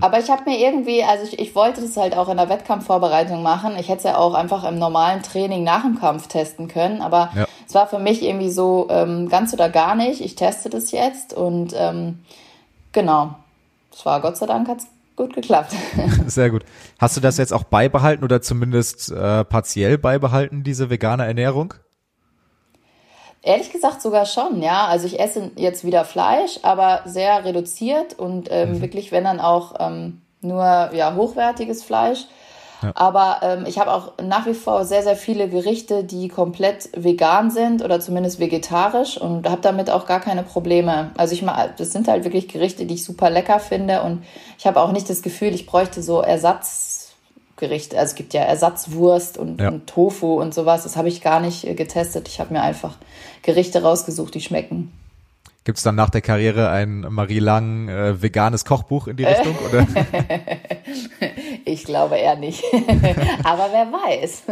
[0.01, 3.43] Aber ich habe mir irgendwie, also ich, ich wollte das halt auch in der Wettkampfvorbereitung
[3.43, 3.77] machen.
[3.77, 7.03] Ich hätte es ja auch einfach im normalen Training nach dem Kampf testen können.
[7.03, 7.47] Aber ja.
[7.67, 10.21] es war für mich irgendwie so ähm, ganz oder gar nicht.
[10.21, 12.21] Ich teste das jetzt und ähm,
[12.93, 13.35] genau.
[13.93, 15.75] Es war Gott sei Dank hat's gut geklappt.
[16.27, 16.65] Sehr gut.
[17.01, 21.75] Hast du das jetzt auch beibehalten oder zumindest äh, partiell beibehalten, diese vegane Ernährung?
[23.43, 24.87] Ehrlich gesagt sogar schon, ja.
[24.87, 28.81] Also ich esse jetzt wieder Fleisch, aber sehr reduziert und ähm, mhm.
[28.83, 32.27] wirklich, wenn dann auch ähm, nur ja, hochwertiges Fleisch.
[32.83, 32.93] Ja.
[32.95, 37.51] Aber ähm, ich habe auch nach wie vor sehr, sehr viele Gerichte, die komplett vegan
[37.51, 41.11] sind oder zumindest vegetarisch und habe damit auch gar keine Probleme.
[41.17, 44.25] Also ich mal, das sind halt wirklich Gerichte, die ich super lecker finde und
[44.59, 47.01] ich habe auch nicht das Gefühl, ich bräuchte so Ersatz
[47.61, 47.97] Gerichte.
[47.97, 49.69] Also es gibt ja Ersatzwurst und, ja.
[49.69, 50.83] und Tofu und sowas.
[50.83, 52.27] Das habe ich gar nicht äh, getestet.
[52.27, 52.97] Ich habe mir einfach
[53.43, 54.93] Gerichte rausgesucht, die schmecken.
[55.65, 59.55] Gibt es dann nach der Karriere ein Marie Lang äh, veganes Kochbuch in die Richtung?
[59.69, 59.87] Oder?
[61.67, 62.65] ich glaube eher nicht.
[63.45, 64.45] Aber wer weiß.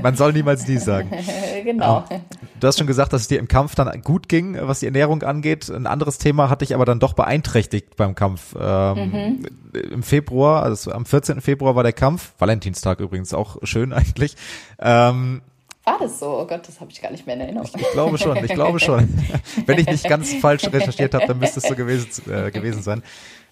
[0.00, 1.10] Man soll niemals nie sagen.
[1.64, 2.04] genau.
[2.08, 2.20] Ja.
[2.60, 5.24] Du hast schon gesagt, dass es dir im Kampf dann gut ging, was die Ernährung
[5.24, 5.68] angeht.
[5.70, 8.54] Ein anderes Thema hatte ich aber dann doch beeinträchtigt beim Kampf.
[8.58, 9.46] Ähm, mhm.
[9.90, 11.40] Im Februar, also am 14.
[11.40, 12.32] Februar war der Kampf.
[12.38, 14.36] Valentinstag übrigens auch schön eigentlich.
[14.78, 15.42] Ähm,
[15.84, 16.26] war das so?
[16.26, 17.68] Oh Gott, das habe ich gar nicht mehr in Erinnerung.
[17.74, 19.08] Ich, ich, glaube schon, ich glaube schon.
[19.66, 23.02] Wenn ich nicht ganz falsch recherchiert habe, dann müsste es so gewesen, äh, gewesen sein.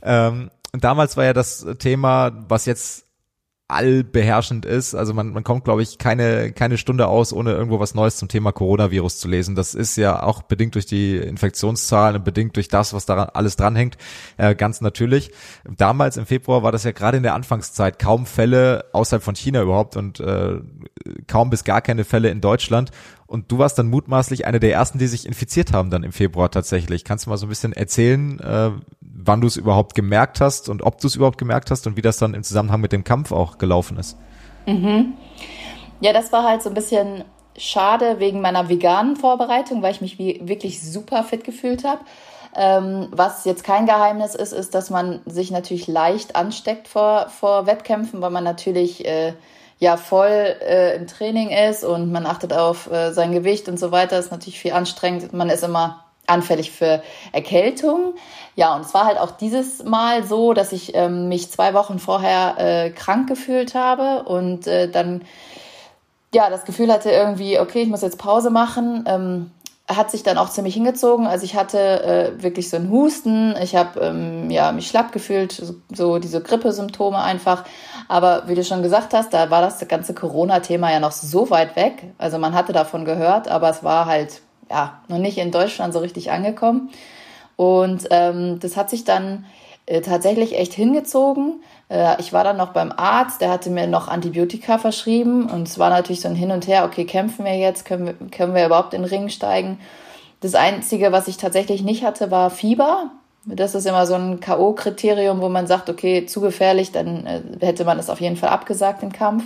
[0.03, 3.02] Ähm, und damals war ja das Thema, was jetzt
[3.73, 4.95] allbeherrschend ist.
[4.95, 8.29] Also man, man kommt, glaube ich, keine, keine Stunde aus, ohne irgendwo was Neues zum
[8.29, 9.55] Thema Coronavirus zu lesen.
[9.55, 13.57] Das ist ja auch bedingt durch die Infektionszahlen und bedingt durch das, was daran alles
[13.57, 13.97] dranhängt,
[14.37, 15.33] äh, ganz natürlich.
[15.65, 19.63] Damals im Februar war das ja gerade in der Anfangszeit kaum Fälle außerhalb von China
[19.63, 20.61] überhaupt und äh,
[21.27, 22.91] kaum bis gar keine Fälle in Deutschland.
[23.33, 26.51] Und du warst dann mutmaßlich eine der ersten, die sich infiziert haben dann im Februar
[26.51, 27.03] tatsächlich.
[27.03, 28.73] Kannst du mal so ein bisschen erzählen, äh,
[29.15, 32.03] wann du es überhaupt gemerkt hast und ob du es überhaupt gemerkt hast und wie
[32.03, 34.17] das dann im Zusammenhang mit dem Kampf auch gelaufen ist?
[34.67, 35.15] Mhm.
[36.01, 37.25] Ja, das war halt so ein bisschen
[37.57, 42.01] schade wegen meiner veganen Vorbereitung, weil ich mich wie, wirklich super fit gefühlt habe.
[42.55, 47.67] Ähm, was jetzt kein Geheimnis ist, ist, dass man sich natürlich leicht ansteckt vor, vor
[47.67, 49.33] Wettkämpfen, weil man natürlich äh,
[49.79, 53.91] ja voll äh, im Training ist und man achtet auf äh, sein Gewicht und so
[53.91, 55.33] weiter, ist natürlich viel anstrengend.
[55.33, 58.15] Man ist immer anfällig für Erkältung.
[58.55, 61.99] Ja, und es war halt auch dieses Mal so, dass ich ähm, mich zwei Wochen
[61.99, 65.23] vorher äh, krank gefühlt habe und äh, dann
[66.35, 69.05] ja das Gefühl hatte irgendwie, okay, ich muss jetzt Pause machen.
[69.07, 69.51] Ähm,
[69.89, 71.27] hat sich dann auch ziemlich hingezogen.
[71.27, 71.79] Also ich hatte
[72.39, 76.41] äh, wirklich so einen Husten, ich habe ähm, ja, mich schlapp gefühlt, so, so diese
[76.41, 77.65] Grippesymptome einfach.
[78.09, 81.77] Aber wie du schon gesagt hast, da war das ganze Corona-Thema ja noch so weit
[81.77, 82.15] weg.
[82.17, 84.41] Also man hatte davon gehört, aber es war halt
[84.73, 86.91] ja noch nicht in Deutschland so richtig angekommen.
[87.57, 89.45] Und ähm, das hat sich dann
[89.87, 91.63] äh, tatsächlich echt hingezogen.
[91.89, 95.79] Äh, ich war dann noch beim Arzt, der hatte mir noch Antibiotika verschrieben und es
[95.79, 98.67] war natürlich so ein Hin und Her, okay, kämpfen wir jetzt, können wir, können wir
[98.67, 99.79] überhaupt in den Ring steigen?
[100.41, 103.11] Das Einzige, was ich tatsächlich nicht hatte, war Fieber.
[103.45, 107.85] Das ist immer so ein K.O.-Kriterium, wo man sagt, okay, zu gefährlich, dann äh, hätte
[107.85, 109.45] man es auf jeden Fall abgesagt, den Kampf.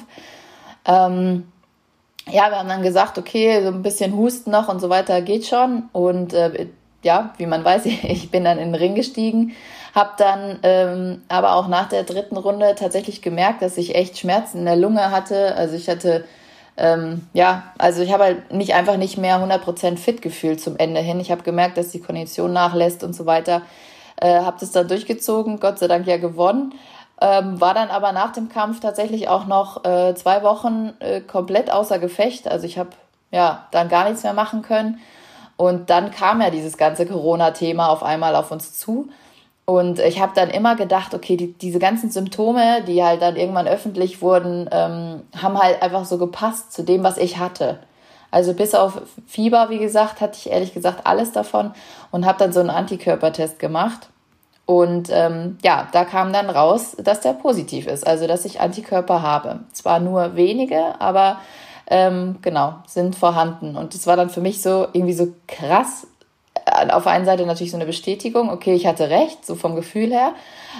[0.87, 1.45] Ähm,
[2.29, 5.47] ja, wir haben dann gesagt, okay, so ein bisschen Husten noch und so weiter geht
[5.47, 5.89] schon.
[5.93, 6.69] Und äh,
[7.03, 9.55] ja, wie man weiß, ich bin dann in den Ring gestiegen,
[9.95, 14.59] habe dann ähm, aber auch nach der dritten Runde tatsächlich gemerkt, dass ich echt Schmerzen
[14.59, 15.55] in der Lunge hatte.
[15.57, 16.25] Also ich hatte
[16.77, 21.01] ähm, ja, also ich habe halt mich einfach nicht mehr 100% fit gefühlt zum Ende
[21.01, 21.21] hin.
[21.21, 23.63] Ich habe gemerkt, dass die Kondition nachlässt und so weiter.
[24.17, 26.75] Äh, habe das dann durchgezogen, Gott sei Dank ja gewonnen.
[27.21, 31.71] Ähm, war dann aber nach dem Kampf tatsächlich auch noch äh, zwei Wochen äh, komplett
[31.71, 32.47] außer Gefecht.
[32.49, 32.91] Also ich habe
[33.31, 35.01] ja dann gar nichts mehr machen können.
[35.57, 39.09] Und dann kam ja dieses ganze Corona-Thema auf einmal auf uns zu.
[39.65, 43.67] Und ich habe dann immer gedacht, okay, die, diese ganzen Symptome, die halt dann irgendwann
[43.67, 47.81] öffentlich wurden, ähm, haben halt einfach so gepasst zu dem, was ich hatte.
[48.31, 51.73] Also bis auf Fieber, wie gesagt, hatte ich ehrlich gesagt alles davon
[52.11, 54.09] und habe dann so einen Antikörpertest gemacht.
[54.67, 59.23] Und ähm, ja, da kam dann raus, dass der positiv ist, also dass ich Antikörper
[59.23, 59.61] habe.
[59.73, 61.39] Zwar nur wenige, aber
[61.87, 63.77] ähm, genau, sind vorhanden.
[63.77, 66.09] Und es war dann für mich so irgendwie so krass,
[66.91, 70.11] auf der einen Seite natürlich so eine Bestätigung, okay, ich hatte recht, so vom Gefühl
[70.11, 70.33] her,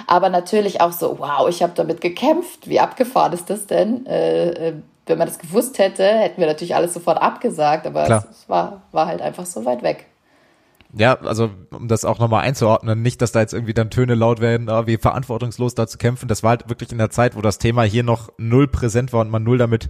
[0.05, 4.05] aber natürlich auch so, wow, ich habe damit gekämpft, wie abgefahren ist das denn?
[4.05, 4.73] Äh, äh,
[5.05, 8.81] wenn man das gewusst hätte, hätten wir natürlich alles sofort abgesagt, aber es, es war,
[8.91, 10.07] war halt einfach so weit weg.
[10.97, 14.39] Ja, also um das auch nochmal einzuordnen, nicht, dass da jetzt irgendwie dann Töne laut
[14.39, 16.27] werden, ah, wie verantwortungslos da zu kämpfen.
[16.27, 19.21] Das war halt wirklich in der Zeit, wo das Thema hier noch null präsent war
[19.21, 19.89] und man null damit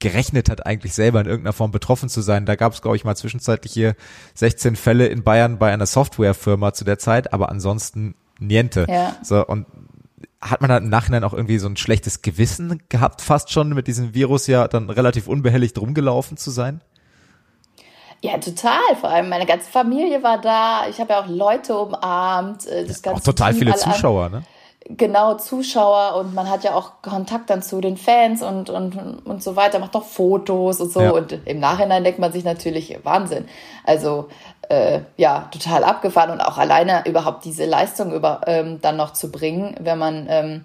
[0.00, 2.46] gerechnet hat, eigentlich selber in irgendeiner Form betroffen zu sein.
[2.46, 3.96] Da gab es, glaube ich, mal zwischenzeitlich hier
[4.34, 8.86] 16 Fälle in Bayern bei einer Softwarefirma zu der Zeit, aber ansonsten niente.
[8.88, 9.16] Ja.
[9.22, 9.66] So, und
[10.40, 13.88] hat man dann im Nachhinein auch irgendwie so ein schlechtes Gewissen gehabt, fast schon mit
[13.88, 16.80] diesem Virus ja dann relativ unbehelligt rumgelaufen zu sein?
[18.20, 18.96] Ja, total.
[19.00, 20.88] Vor allem meine ganze Familie war da.
[20.88, 22.66] Ich habe ja auch Leute umarmt.
[22.66, 24.42] Äh, das ganze auch total Team viele Zuschauer, ne?
[24.88, 29.42] genau Zuschauer und man hat ja auch Kontakt dann zu den Fans und, und, und
[29.42, 31.00] so weiter, macht doch Fotos und so.
[31.00, 31.10] Ja.
[31.10, 33.46] Und im Nachhinein denkt man sich natürlich, Wahnsinn.
[33.84, 34.28] Also
[34.68, 39.30] äh, ja, total abgefahren und auch alleine überhaupt diese Leistung über, ähm, dann noch zu
[39.30, 40.64] bringen, wenn man ähm,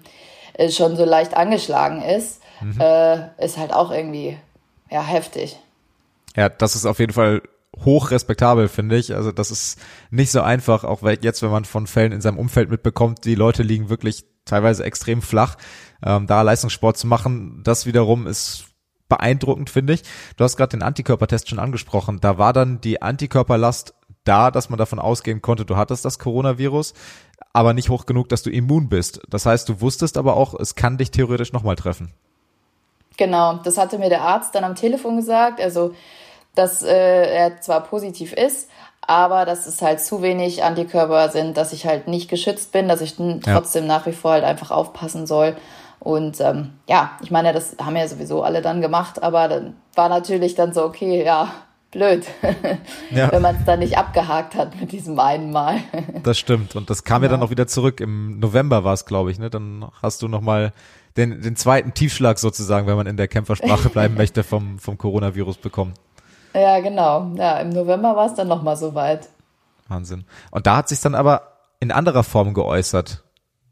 [0.53, 2.79] äh, schon so leicht angeschlagen ist, mhm.
[2.79, 4.37] äh, ist halt auch irgendwie
[4.89, 5.59] ja heftig.
[6.35, 7.41] Ja, das ist auf jeden Fall
[7.83, 9.15] hoch respektabel, finde ich.
[9.15, 9.79] Also das ist
[10.11, 13.35] nicht so einfach, auch weil jetzt, wenn man von Fällen in seinem Umfeld mitbekommt, die
[13.35, 15.55] Leute liegen wirklich teilweise extrem flach.
[16.05, 18.65] Ähm, da Leistungssport zu machen, das wiederum ist
[19.09, 20.03] beeindruckend, finde ich.
[20.37, 22.19] Du hast gerade den Antikörpertest schon angesprochen.
[22.19, 23.93] Da war dann die Antikörperlast
[24.23, 26.93] da, dass man davon ausgehen konnte, du hattest das Coronavirus,
[27.51, 29.21] aber nicht hoch genug, dass du immun bist.
[29.29, 32.13] Das heißt, du wusstest aber auch, es kann dich theoretisch nochmal treffen.
[33.17, 35.61] Genau, das hatte mir der Arzt dann am Telefon gesagt.
[35.61, 35.93] Also
[36.55, 38.69] dass äh, er zwar positiv ist,
[39.01, 43.01] aber dass es halt zu wenig Antikörper sind, dass ich halt nicht geschützt bin, dass
[43.01, 43.87] ich trotzdem ja.
[43.87, 45.55] nach wie vor halt einfach aufpassen soll.
[45.99, 50.09] Und ähm, ja, ich meine, das haben ja sowieso alle dann gemacht, aber dann war
[50.09, 51.49] natürlich dann so, okay, ja,
[51.91, 52.25] blöd,
[53.11, 53.31] ja.
[53.31, 55.79] wenn man es dann nicht abgehakt hat mit diesem einen Mal.
[56.23, 56.75] das stimmt.
[56.75, 58.01] Und das kam ja, ja dann auch wieder zurück.
[58.01, 59.49] Im November war es, glaube ich, ne?
[59.49, 60.73] Dann hast du nochmal
[61.15, 65.57] den, den zweiten Tiefschlag sozusagen, wenn man in der Kämpfersprache bleiben möchte, vom, vom Coronavirus
[65.57, 65.93] bekommen.
[66.53, 67.31] Ja, genau.
[67.35, 69.27] Ja, im November war es dann nochmal so weit.
[69.87, 70.25] Wahnsinn.
[70.51, 73.23] Und da hat sich dann aber in anderer Form geäußert,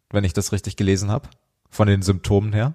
[0.09, 1.29] wenn ich das richtig gelesen habe,
[1.69, 2.73] von den Symptomen her.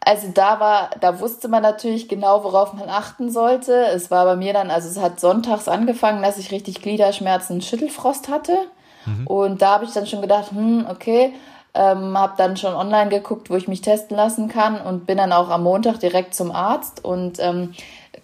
[0.00, 3.86] Also da war, da wusste man natürlich genau, worauf man achten sollte.
[3.86, 8.28] Es war bei mir dann, also es hat sonntags angefangen, dass ich richtig Gliederschmerzen, Schüttelfrost
[8.28, 8.56] hatte.
[9.04, 9.26] Mhm.
[9.26, 11.32] Und da habe ich dann schon gedacht, hm, okay,
[11.74, 15.32] ähm, habe dann schon online geguckt, wo ich mich testen lassen kann und bin dann
[15.32, 17.74] auch am Montag direkt zum Arzt und ähm,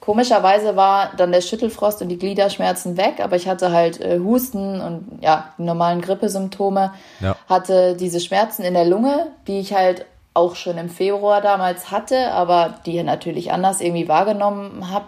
[0.02, 4.80] Komischerweise war dann der Schüttelfrost und die Gliederschmerzen weg, aber ich hatte halt äh, Husten
[4.80, 7.36] und ja, die normalen Grippesymptome, ja.
[7.48, 12.32] hatte diese Schmerzen in der Lunge, die ich halt auch schon im Februar damals hatte,
[12.32, 15.04] aber die natürlich anders irgendwie wahrgenommen habe.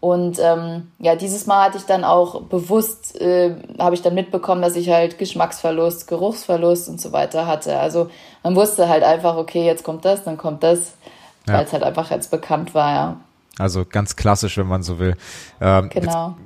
[0.00, 4.60] Und ähm, ja, dieses Mal hatte ich dann auch bewusst, äh, habe ich dann mitbekommen,
[4.60, 7.78] dass ich halt Geschmacksverlust, Geruchsverlust und so weiter hatte.
[7.78, 8.10] Also
[8.42, 10.94] man wusste halt einfach, okay, jetzt kommt das, dann kommt das,
[11.46, 11.54] ja.
[11.54, 13.16] weil es halt einfach jetzt bekannt war, ja.
[13.58, 15.16] Also ganz klassisch, wenn man so will.
[15.60, 16.36] Ähm, genau.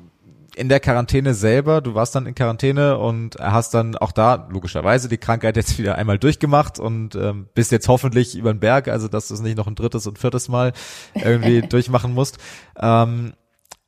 [0.56, 5.08] In der Quarantäne selber, du warst dann in Quarantäne und hast dann auch da logischerweise
[5.08, 9.08] die Krankheit jetzt wieder einmal durchgemacht und ähm, bist jetzt hoffentlich über den Berg, also
[9.08, 10.72] dass du es nicht noch ein drittes und viertes Mal
[11.14, 12.38] irgendwie durchmachen musst.
[12.78, 13.32] Ähm,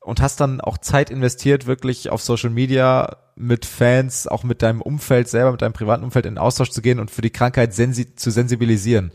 [0.01, 4.83] und hast dann auch Zeit investiert, wirklich auf Social Media mit Fans, auch mit deinem
[4.83, 8.15] Umfeld selber, mit deinem privaten Umfeld in Austausch zu gehen und für die Krankheit sensi
[8.17, 9.13] zu sensibilisieren.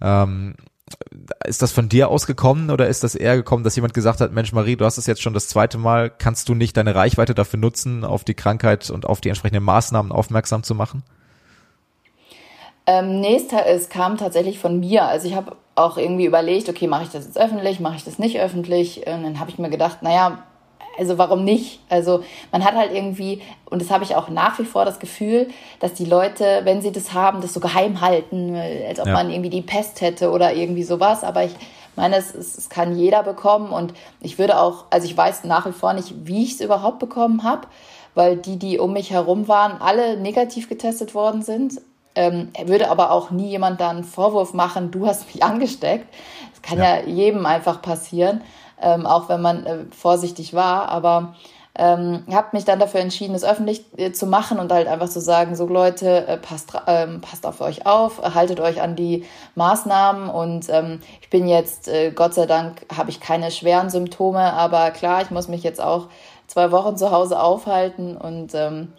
[0.00, 0.54] Ähm,
[1.44, 4.52] ist das von dir ausgekommen oder ist das eher gekommen, dass jemand gesagt hat, Mensch
[4.52, 7.58] Marie, du hast es jetzt schon das zweite Mal, kannst du nicht deine Reichweite dafür
[7.58, 11.02] nutzen, auf die Krankheit und auf die entsprechenden Maßnahmen aufmerksam zu machen?
[12.86, 15.06] Ähm, nee, es kam tatsächlich von mir.
[15.06, 18.18] Also ich habe auch irgendwie überlegt, okay, mache ich das jetzt öffentlich, mache ich das
[18.18, 19.06] nicht öffentlich?
[19.06, 20.42] Und dann habe ich mir gedacht, naja,
[20.98, 21.80] also warum nicht?
[21.88, 25.48] Also man hat halt irgendwie, und das habe ich auch nach wie vor das Gefühl,
[25.80, 29.12] dass die Leute, wenn sie das haben, das so geheim halten, als ob ja.
[29.12, 31.24] man irgendwie die Pest hätte oder irgendwie sowas.
[31.24, 31.54] Aber ich
[31.96, 35.72] meine, es, es kann jeder bekommen und ich würde auch, also ich weiß nach wie
[35.72, 37.68] vor nicht, wie ich es überhaupt bekommen habe,
[38.14, 41.80] weil die, die um mich herum waren, alle negativ getestet worden sind.
[42.16, 46.06] Ähm, würde aber auch nie jemand da einen Vorwurf machen, du hast mich angesteckt.
[46.52, 48.40] Das kann ja, ja jedem einfach passieren,
[48.84, 50.88] ähm, auch wenn man äh, vorsichtig war.
[50.90, 51.34] Aber
[51.76, 55.20] ähm, habe mich dann dafür entschieden, es öffentlich äh, zu machen und halt einfach zu
[55.20, 59.24] sagen, so Leute, äh, passt, ähm, passt auf euch auf, haltet euch an die
[59.56, 60.28] Maßnahmen.
[60.28, 64.92] Und ähm, ich bin jetzt, äh, Gott sei Dank, habe ich keine schweren Symptome, aber
[64.92, 66.06] klar, ich muss mich jetzt auch
[66.46, 68.16] zwei Wochen zu Hause aufhalten.
[68.16, 68.92] Und ähm,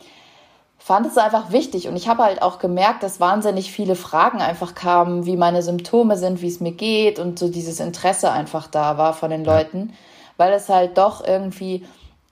[0.86, 4.76] fand es einfach wichtig und ich habe halt auch gemerkt, dass wahnsinnig viele Fragen einfach
[4.76, 9.00] kamen, wie meine Symptome sind, wie es mir geht und so dieses Interesse einfach da
[9.00, 9.94] war von den Leuten,
[10.38, 11.84] weil es halt doch irgendwie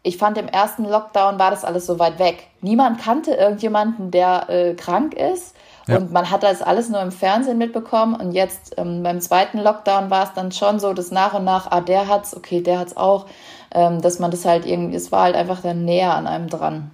[0.03, 2.49] ich fand im ersten Lockdown war das alles so weit weg.
[2.61, 5.55] Niemand kannte irgendjemanden, der äh, krank ist.
[5.87, 5.97] Ja.
[5.97, 8.13] Und man hat das alles nur im Fernsehen mitbekommen.
[8.13, 11.71] Und jetzt ähm, beim zweiten Lockdown war es dann schon so, dass nach und nach,
[11.71, 13.27] ah, der hat's, okay, der hat's auch,
[13.71, 16.91] ähm, dass man das halt irgendwie, es war halt einfach dann näher an einem dran.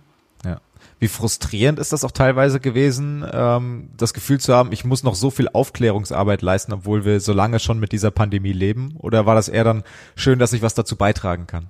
[1.00, 5.16] Wie frustrierend ist das auch teilweise gewesen, ähm, das Gefühl zu haben, ich muss noch
[5.16, 8.96] so viel Aufklärungsarbeit leisten, obwohl wir so lange schon mit dieser Pandemie leben?
[9.00, 9.84] Oder war das eher dann
[10.16, 11.70] schön, dass ich was dazu beitragen kann?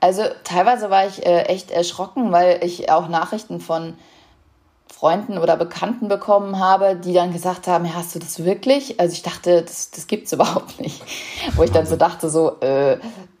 [0.00, 3.94] Also teilweise war ich äh, echt erschrocken, weil ich auch Nachrichten von
[4.86, 9.00] Freunden oder Bekannten bekommen habe, die dann gesagt haben, ja, hast du das wirklich?
[9.00, 11.02] Also ich dachte, das, das es überhaupt nicht.
[11.56, 12.98] Wo ich dann so dachte, so, äh,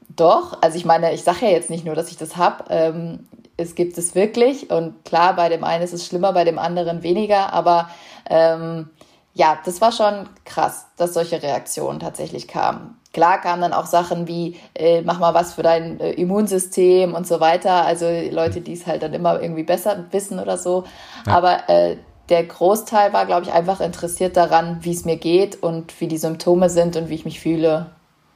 [0.08, 0.60] doch.
[0.62, 2.64] Also ich meine, ich sage ja jetzt nicht nur, dass ich das habe.
[2.70, 3.28] Ähm,
[3.58, 4.70] es gibt es wirklich.
[4.70, 7.52] Und klar, bei dem einen ist es schlimmer, bei dem anderen weniger.
[7.52, 7.90] Aber
[8.30, 8.88] ähm,
[9.34, 12.98] ja, das war schon krass, dass solche Reaktionen tatsächlich kamen.
[13.12, 17.26] Klar kamen dann auch Sachen wie, äh, mach mal was für dein äh, Immunsystem und
[17.26, 17.84] so weiter.
[17.84, 20.84] Also Leute, die es halt dann immer irgendwie besser wissen oder so.
[21.26, 21.36] Ja.
[21.36, 21.96] Aber äh,
[22.28, 26.18] der Großteil war, glaube ich, einfach interessiert daran, wie es mir geht und wie die
[26.18, 27.90] Symptome sind und wie ich mich fühle.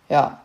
[0.09, 0.42] Ja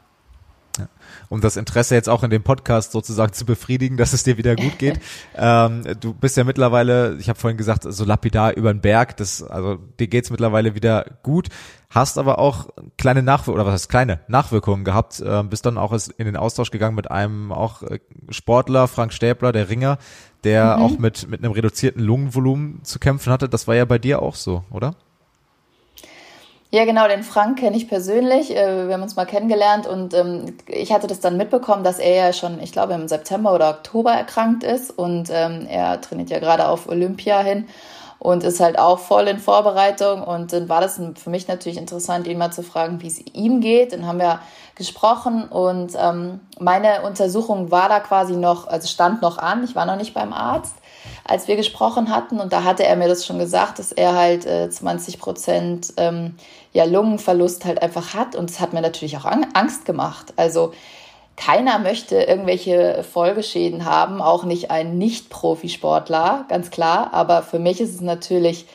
[1.30, 4.56] um das Interesse jetzt auch in dem Podcast sozusagen zu befriedigen, dass es dir wieder
[4.56, 5.00] gut geht.
[5.36, 9.44] ähm, du bist ja mittlerweile, ich habe vorhin gesagt, so lapidar über den Berg, das,
[9.44, 11.50] also dir geht's mittlerweile wieder gut,
[11.90, 15.98] hast aber auch kleine Nachwirkungen, oder was heißt kleine Nachwirkungen gehabt, äh, bist dann auch
[16.18, 19.98] in den Austausch gegangen mit einem auch äh, Sportler, Frank Stäbler, der Ringer,
[20.44, 20.84] der mhm.
[20.84, 23.50] auch mit, mit einem reduzierten Lungenvolumen zu kämpfen hatte.
[23.50, 24.96] Das war ja bei dir auch so, oder?
[26.70, 28.54] Ja, genau, den Frank kenne ich persönlich.
[28.54, 32.28] Äh, wir haben uns mal kennengelernt und ähm, ich hatte das dann mitbekommen, dass er
[32.28, 36.40] ja schon, ich glaube, im September oder Oktober erkrankt ist und ähm, er trainiert ja
[36.40, 37.68] gerade auf Olympia hin
[38.20, 40.22] und ist halt auch voll in Vorbereitung.
[40.24, 43.62] Und dann war das für mich natürlich interessant, ihn mal zu fragen, wie es ihm
[43.62, 43.94] geht.
[43.94, 44.42] Dann haben wir
[44.76, 49.64] gesprochen und ähm, meine Untersuchung war da quasi noch, also stand noch an.
[49.64, 50.76] Ich war noch nicht beim Arzt
[51.28, 52.40] als wir gesprochen hatten.
[52.40, 56.36] Und da hatte er mir das schon gesagt, dass er halt äh, 20 Prozent ähm,
[56.78, 58.36] ja, Lungenverlust halt einfach hat.
[58.36, 60.32] Und das hat mir natürlich auch Angst gemacht.
[60.36, 60.74] Also
[61.36, 67.16] keiner möchte irgendwelche Folgeschäden haben, auch nicht ein Nicht-Profisportler, ganz klar.
[67.16, 68.68] Aber für mich ist es natürlich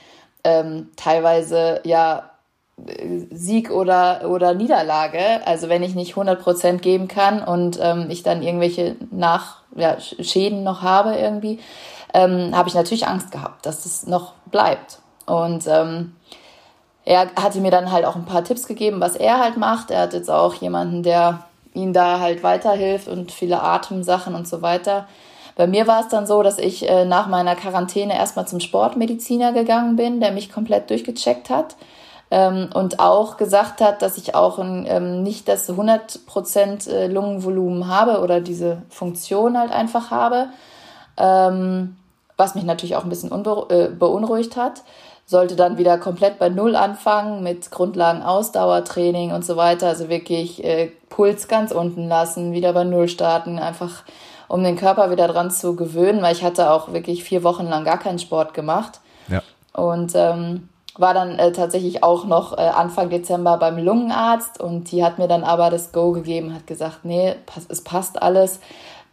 [0.43, 2.31] ähm, teilweise ja
[3.31, 5.47] Sieg oder, oder Niederlage.
[5.47, 10.01] Also wenn ich nicht 100 Prozent geben kann und ähm, ich dann irgendwelche Nach ja,
[10.01, 11.61] Schäden noch habe irgendwie,
[12.15, 14.99] ähm, habe ich natürlich Angst gehabt, dass es noch bleibt.
[15.27, 16.17] Und ähm,
[17.05, 19.91] er hatte mir dann halt auch ein paar Tipps gegeben, was er halt macht.
[19.91, 24.62] Er hat jetzt auch jemanden, der ihn da halt weiterhilft und viele Atemsachen und so
[24.62, 25.09] weiter.
[25.57, 29.53] Bei mir war es dann so, dass ich äh, nach meiner Quarantäne erstmal zum Sportmediziner
[29.53, 31.77] gegangen bin, der mich komplett durchgecheckt hat
[32.31, 37.88] ähm, und auch gesagt hat, dass ich auch ein, ähm, nicht das 100% äh, Lungenvolumen
[37.88, 40.49] habe oder diese Funktion halt einfach habe.
[41.19, 41.97] Ähm,
[42.38, 44.83] was mich natürlich auch ein bisschen äh, beunruhigt hat.
[45.33, 49.88] Sollte dann wieder komplett bei Null anfangen mit Grundlagen Ausdauertraining und so weiter.
[49.88, 54.03] Also wirklich äh, Puls ganz unten lassen, wieder bei Null starten, einfach
[54.47, 57.83] um den Körper wieder dran zu gewöhnen, weil ich hatte auch wirklich vier Wochen lang
[57.85, 59.01] gar keinen Sport gemacht.
[59.29, 59.42] Ja.
[59.73, 60.68] Und ähm,
[60.99, 65.29] war dann äh, tatsächlich auch noch äh, Anfang Dezember beim Lungenarzt und die hat mir
[65.29, 68.61] dann aber das Go gegeben, hat gesagt, nee, pass, es passt alles.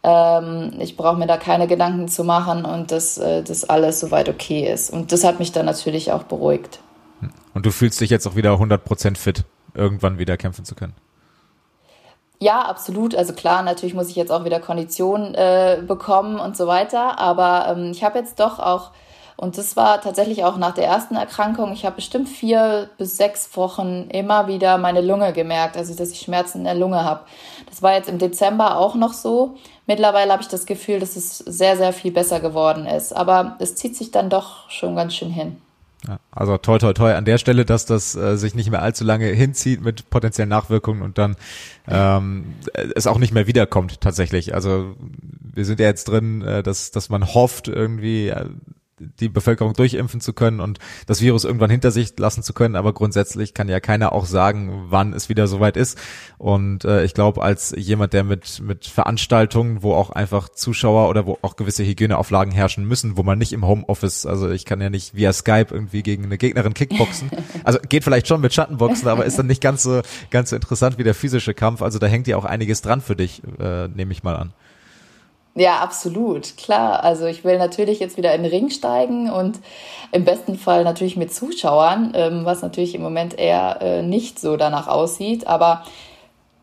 [0.02, 4.28] Ähm, ich brauche mir da keine Gedanken zu machen und dass äh, das alles soweit
[4.28, 4.90] okay ist.
[4.90, 6.80] Und das hat mich dann natürlich auch beruhigt.
[7.52, 9.44] Und du fühlst dich jetzt auch wieder 100% fit,
[9.74, 10.94] irgendwann wieder kämpfen zu können?
[12.38, 13.14] Ja, absolut.
[13.14, 17.18] Also klar, natürlich muss ich jetzt auch wieder Konditionen äh, bekommen und so weiter.
[17.18, 18.92] Aber ähm, ich habe jetzt doch auch
[19.40, 21.72] und das war tatsächlich auch nach der ersten Erkrankung.
[21.72, 26.20] Ich habe bestimmt vier bis sechs Wochen immer wieder meine Lunge gemerkt, also dass ich
[26.20, 27.22] Schmerzen in der Lunge habe.
[27.66, 29.56] Das war jetzt im Dezember auch noch so.
[29.90, 33.12] Mittlerweile habe ich das Gefühl, dass es sehr, sehr viel besser geworden ist.
[33.12, 35.56] Aber es zieht sich dann doch schon ganz schön hin.
[36.06, 39.02] Ja, also toi toi toi an der Stelle, dass das äh, sich nicht mehr allzu
[39.02, 41.34] lange hinzieht mit potenziellen Nachwirkungen und dann
[41.88, 42.54] ähm,
[42.94, 44.54] es auch nicht mehr wiederkommt tatsächlich.
[44.54, 48.46] Also wir sind ja jetzt drin, äh, dass, dass man hofft, irgendwie äh,
[49.00, 52.76] die Bevölkerung durchimpfen zu können und das Virus irgendwann hinter sich lassen zu können.
[52.76, 55.98] Aber grundsätzlich kann ja keiner auch sagen, wann es wieder soweit ist.
[56.38, 61.26] Und äh, ich glaube, als jemand, der mit, mit Veranstaltungen, wo auch einfach Zuschauer oder
[61.26, 64.90] wo auch gewisse Hygieneauflagen herrschen müssen, wo man nicht im Homeoffice, also ich kann ja
[64.90, 67.30] nicht via Skype irgendwie gegen eine Gegnerin Kickboxen.
[67.64, 70.98] Also geht vielleicht schon mit Schattenboxen, aber ist dann nicht ganz so, ganz so interessant
[70.98, 71.82] wie der physische Kampf.
[71.82, 74.52] Also da hängt ja auch einiges dran für dich, äh, nehme ich mal an.
[75.60, 77.04] Ja, absolut, klar.
[77.04, 79.60] Also ich will natürlich jetzt wieder in den Ring steigen und
[80.10, 84.56] im besten Fall natürlich mit Zuschauern, ähm, was natürlich im Moment eher äh, nicht so
[84.56, 85.46] danach aussieht.
[85.46, 85.84] Aber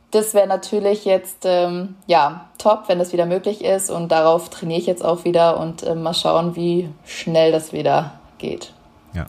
[0.09, 4.79] das wäre natürlich jetzt ähm, ja top, wenn das wieder möglich ist und darauf trainiere
[4.79, 8.73] ich jetzt auch wieder und äh, mal schauen, wie schnell das wieder geht.
[9.13, 9.27] Ja.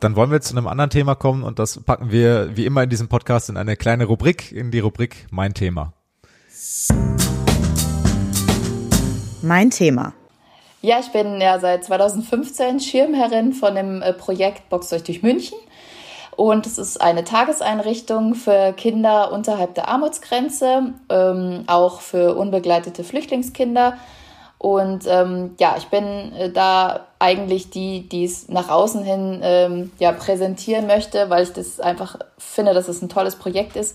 [0.00, 2.88] Dann wollen wir zu einem anderen Thema kommen und das packen wir wie immer in
[2.88, 5.92] diesem Podcast in eine kleine Rubrik, in die Rubrik Mein Thema.
[9.44, 10.14] Mein Thema.
[10.80, 15.58] Ja, ich bin ja seit 2015 Schirmherrin von dem äh, Projekt Box euch durch München.
[16.34, 23.98] Und es ist eine Tageseinrichtung für Kinder unterhalb der Armutsgrenze, ähm, auch für unbegleitete Flüchtlingskinder.
[24.58, 29.92] Und ähm, ja, ich bin äh, da eigentlich die, die es nach außen hin ähm,
[29.98, 33.94] ja, präsentieren möchte, weil ich das einfach finde, dass es ein tolles Projekt ist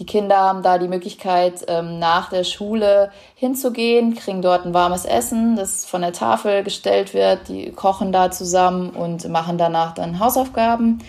[0.00, 5.04] die Kinder haben da die Möglichkeit, ähm, nach der Schule hinzugehen, kriegen dort ein warmes
[5.04, 7.48] Essen, das von der Tafel gestellt wird.
[7.48, 11.00] Die kochen da zusammen und machen danach dann Hausaufgaben,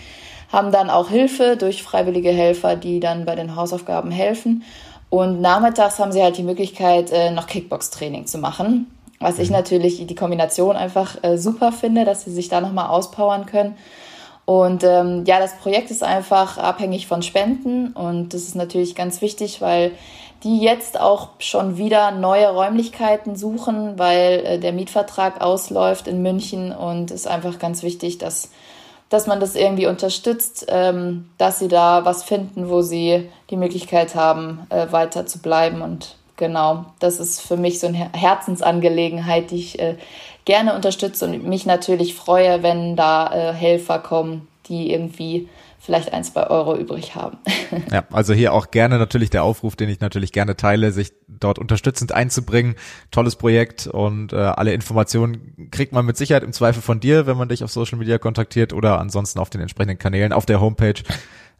[0.52, 4.62] haben dann auch Hilfe durch freiwillige Helfer, die dann bei den Hausaufgaben helfen.
[5.08, 8.94] Und nachmittags haben sie halt die Möglichkeit, äh, noch Kickbox-Training zu machen.
[9.20, 9.56] Was ich mhm.
[9.56, 13.74] natürlich die Kombination einfach äh, super finde, dass sie sich da nochmal auspowern können.
[14.44, 19.20] Und ähm, ja, das Projekt ist einfach abhängig von Spenden und das ist natürlich ganz
[19.20, 19.92] wichtig, weil
[20.42, 26.72] die jetzt auch schon wieder neue Räumlichkeiten suchen, weil äh, der Mietvertrag ausläuft in München
[26.72, 28.50] und es ist einfach ganz wichtig, dass,
[29.08, 34.16] dass man das irgendwie unterstützt, ähm, dass sie da was finden, wo sie die Möglichkeit
[34.16, 35.80] haben, äh, weiter zu bleiben.
[35.80, 39.96] Und genau, das ist für mich so eine Herzensangelegenheit, die ich äh,
[40.44, 45.48] gerne unterstütze und mich natürlich freue, wenn da äh, Helfer kommen, die irgendwie
[45.82, 47.38] vielleicht ein, zwei Euro übrig haben.
[47.90, 51.58] Ja, also hier auch gerne natürlich der Aufruf, den ich natürlich gerne teile, sich dort
[51.58, 52.74] unterstützend einzubringen.
[53.10, 57.38] Tolles Projekt und äh, alle Informationen kriegt man mit Sicherheit im Zweifel von dir, wenn
[57.38, 61.02] man dich auf Social Media kontaktiert oder ansonsten auf den entsprechenden Kanälen auf der Homepage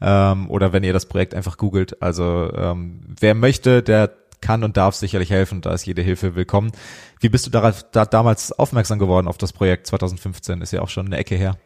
[0.03, 2.03] ähm, oder wenn ihr das Projekt einfach googelt.
[2.03, 4.11] Also ähm, wer möchte, der
[4.43, 5.63] kann und darf sicherlich helfen.
[5.63, 6.73] Da ist jede Hilfe willkommen.
[7.23, 10.61] Wie bist du darauf, da damals aufmerksam geworden auf das Projekt 2015?
[10.61, 11.57] Ist ja auch schon eine Ecke her.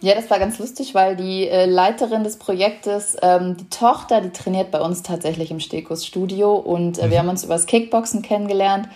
[0.00, 4.30] Ja, das war ganz lustig, weil die äh, Leiterin des Projektes, ähm, die Tochter, die
[4.30, 7.10] trainiert bei uns tatsächlich im Stekus Studio und äh, mhm.
[7.10, 8.88] wir haben uns über das Kickboxen kennengelernt.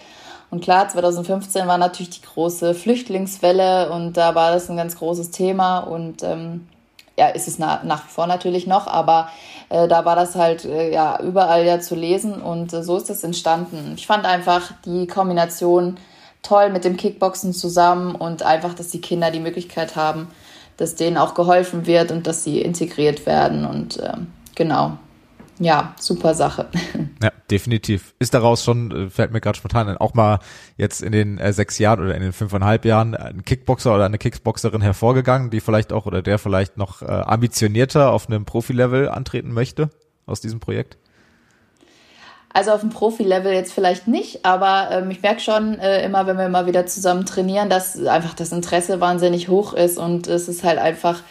[0.51, 5.33] Und klar, 2015 war natürlich die große Flüchtlingswelle und da war das ein ganz großes
[5.33, 6.69] Thema und ähm,
[7.17, 9.29] ja, ist es nach, nach wie vor natürlich noch, aber
[9.69, 13.11] äh, da war das halt äh, ja überall ja zu lesen und äh, so ist
[13.11, 13.95] es entstanden.
[13.97, 15.97] Ich fand einfach die Kombination
[16.43, 20.29] toll mit dem Kickboxen zusammen und einfach, dass die Kinder die Möglichkeit haben,
[20.77, 24.99] dass denen auch geholfen wird und dass sie integriert werden und ähm, genau
[25.59, 26.69] ja, super Sache.
[27.23, 28.15] Ja, definitiv.
[28.19, 30.41] Ist daraus schon, äh, fällt mir gerade spontan auch mal
[30.77, 34.19] jetzt in den äh, sechs Jahren oder in den fünfeinhalb Jahren ein Kickboxer oder eine
[34.19, 39.53] Kickboxerin hervorgegangen, die vielleicht auch oder der vielleicht noch äh, ambitionierter auf einem Profilevel antreten
[39.53, 39.89] möchte
[40.27, 40.99] aus diesem Projekt?
[42.57, 46.39] Also auf dem Profi-Level jetzt vielleicht nicht, aber ähm, ich merke schon äh, immer, wenn
[46.39, 50.63] wir mal wieder zusammen trainieren, dass einfach das Interesse wahnsinnig hoch ist und es ist
[50.63, 51.23] halt einfach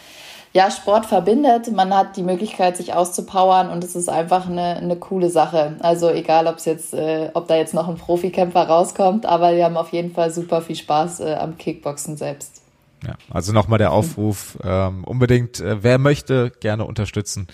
[0.54, 1.72] ja, Sport verbindet.
[1.72, 5.76] Man hat die Möglichkeit, sich auszupowern und es ist einfach eine, eine coole Sache.
[5.80, 9.64] Also egal, ob es jetzt, äh, ob da jetzt noch ein Profikämpfer rauskommt, aber wir
[9.64, 12.62] haben auf jeden Fall super viel Spaß äh, am Kickboxen selbst.
[13.04, 17.48] Ja, also nochmal der Aufruf, ähm, unbedingt, äh, wer möchte, gerne unterstützen.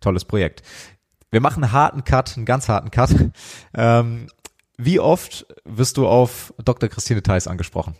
[0.00, 0.62] Tolles Projekt.
[1.30, 3.10] Wir machen einen harten Cut, einen ganz harten Cut.
[3.76, 4.28] Ähm,
[4.78, 6.88] wie oft wirst du auf Dr.
[6.88, 7.94] Christine Theis angesprochen?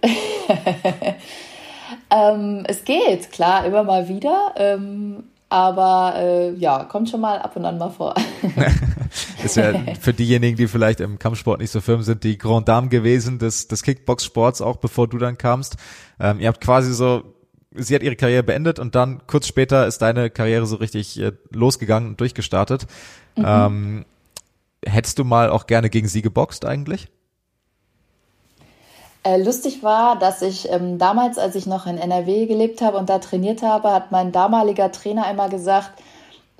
[2.10, 4.54] Ähm, es geht, klar, immer mal wieder.
[4.56, 8.14] Ähm, aber äh, ja, kommt schon mal ab und an mal vor.
[9.44, 12.88] ist ja für diejenigen, die vielleicht im Kampfsport nicht so firm sind, die Grand Dame
[12.88, 15.76] gewesen des, des Kickbox-Sports, auch bevor du dann kamst.
[16.18, 17.22] Ähm, ihr habt quasi so,
[17.72, 21.32] sie hat ihre Karriere beendet und dann kurz später ist deine Karriere so richtig äh,
[21.52, 22.86] losgegangen und durchgestartet.
[23.36, 23.44] Mhm.
[23.46, 24.04] Ähm,
[24.84, 27.08] hättest du mal auch gerne gegen sie geboxt eigentlich?
[29.26, 33.08] Äh, lustig war, dass ich ähm, damals, als ich noch in NRW gelebt habe und
[33.08, 36.00] da trainiert habe, hat mein damaliger Trainer einmal gesagt,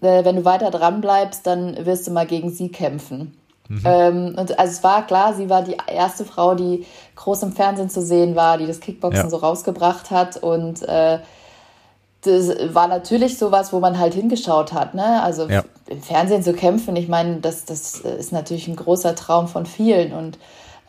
[0.01, 3.37] äh, wenn du weiter dran bleibst, dann wirst du mal gegen sie kämpfen.
[3.69, 3.83] Mhm.
[3.85, 7.89] Ähm, und also es war klar, sie war die erste Frau, die groß im Fernsehen
[7.89, 9.31] zu sehen war, die das Kickboxen ja.
[9.31, 11.21] so rausgebracht hat und äh,
[12.23, 15.23] das war natürlich sowas, wo man halt hingeschaut hat, ne?
[15.23, 15.63] Also ja.
[15.87, 20.13] im Fernsehen zu kämpfen, ich meine, das, das ist natürlich ein großer Traum von vielen
[20.13, 20.37] und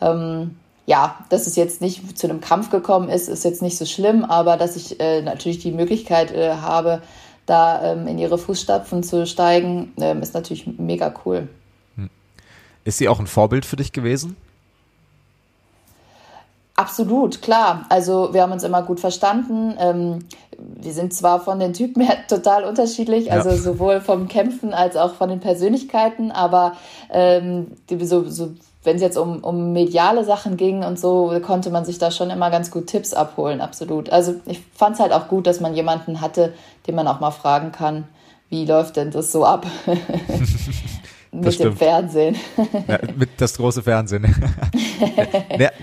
[0.01, 0.55] ähm,
[0.87, 4.23] ja, dass es jetzt nicht zu einem Kampf gekommen ist, ist jetzt nicht so schlimm,
[4.23, 7.01] aber dass ich äh, natürlich die Möglichkeit äh, habe,
[7.45, 11.49] da ähm, in ihre Fußstapfen zu steigen, ähm, ist natürlich mega cool.
[11.95, 12.09] Hm.
[12.85, 14.37] Ist sie auch ein Vorbild für dich gewesen?
[16.77, 17.85] Absolut, klar.
[17.89, 19.75] Also wir haben uns immer gut verstanden.
[19.79, 20.19] Ähm,
[20.57, 23.57] wir sind zwar von den Typen her total unterschiedlich, also ja.
[23.57, 26.77] sowohl vom Kämpfen als auch von den Persönlichkeiten, aber
[27.09, 28.53] ähm, so, so
[28.87, 32.29] wenn es jetzt um, um mediale Sachen ging und so, konnte man sich da schon
[32.29, 34.09] immer ganz gut Tipps abholen, absolut.
[34.09, 36.53] Also ich fand es halt auch gut, dass man jemanden hatte,
[36.87, 38.05] den man auch mal fragen kann,
[38.49, 39.65] wie läuft denn das so ab?
[41.31, 42.35] mit dem Fernsehen.
[42.87, 44.23] Ja, mit das große Fernsehen.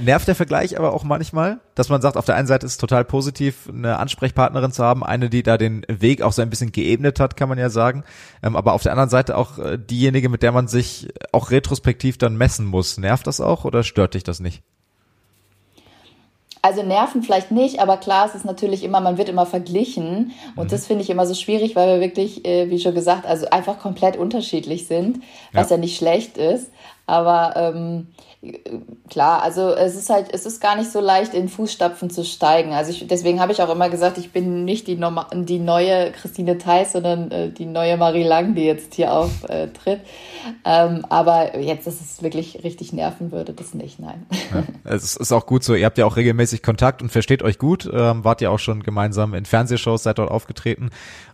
[0.00, 2.78] Nervt der Vergleich aber auch manchmal, dass man sagt, auf der einen Seite ist es
[2.78, 6.72] total positiv, eine Ansprechpartnerin zu haben, eine, die da den Weg auch so ein bisschen
[6.72, 8.04] geebnet hat, kann man ja sagen.
[8.42, 12.18] Ähm, aber auf der anderen Seite auch äh, diejenige, mit der man sich auch retrospektiv
[12.18, 12.98] dann messen muss.
[12.98, 14.62] Nervt das auch oder stört dich das nicht?
[16.64, 20.32] Also Nerven vielleicht nicht, aber klar, es ist natürlich immer, man wird immer verglichen.
[20.56, 20.70] Und mhm.
[20.70, 23.78] das finde ich immer so schwierig, weil wir wirklich, äh, wie schon gesagt, also einfach
[23.78, 26.70] komplett unterschiedlich sind, was ja, ja nicht schlecht ist.
[27.06, 28.08] Aber ähm,
[29.10, 32.72] klar, also es ist halt, es ist gar nicht so leicht, in Fußstapfen zu steigen.
[32.72, 36.12] Also ich, deswegen habe ich auch immer gesagt, ich bin nicht die, Norma die neue
[36.12, 40.00] Christine Theis, sondern äh, die neue Marie Lang, die jetzt hier auftritt.
[40.64, 44.26] Ähm, aber jetzt ist es wirklich richtig nerven würde, das nicht, nein.
[44.52, 44.62] Ja,
[44.94, 47.88] es ist auch gut so, ihr habt ja auch regelmäßig Kontakt und versteht euch gut,
[47.92, 50.90] ähm, wart ja auch schon gemeinsam in Fernsehshows, seid dort aufgetreten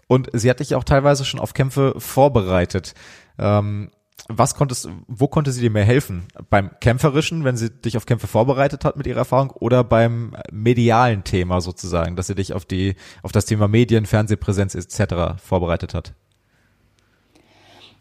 [0.08, 2.94] und sie hat dich auch teilweise schon auf Kämpfe vorbereitet.
[3.38, 3.90] Ähm,
[4.28, 6.26] was konntest, wo konnte sie dir mehr helfen?
[6.50, 11.24] Beim kämpferischen, wenn sie dich auf Kämpfe vorbereitet hat mit ihrer Erfahrung, oder beim medialen
[11.24, 15.40] Thema sozusagen, dass sie dich auf die, auf das Thema Medien, Fernsehpräsenz etc.
[15.42, 16.14] vorbereitet hat?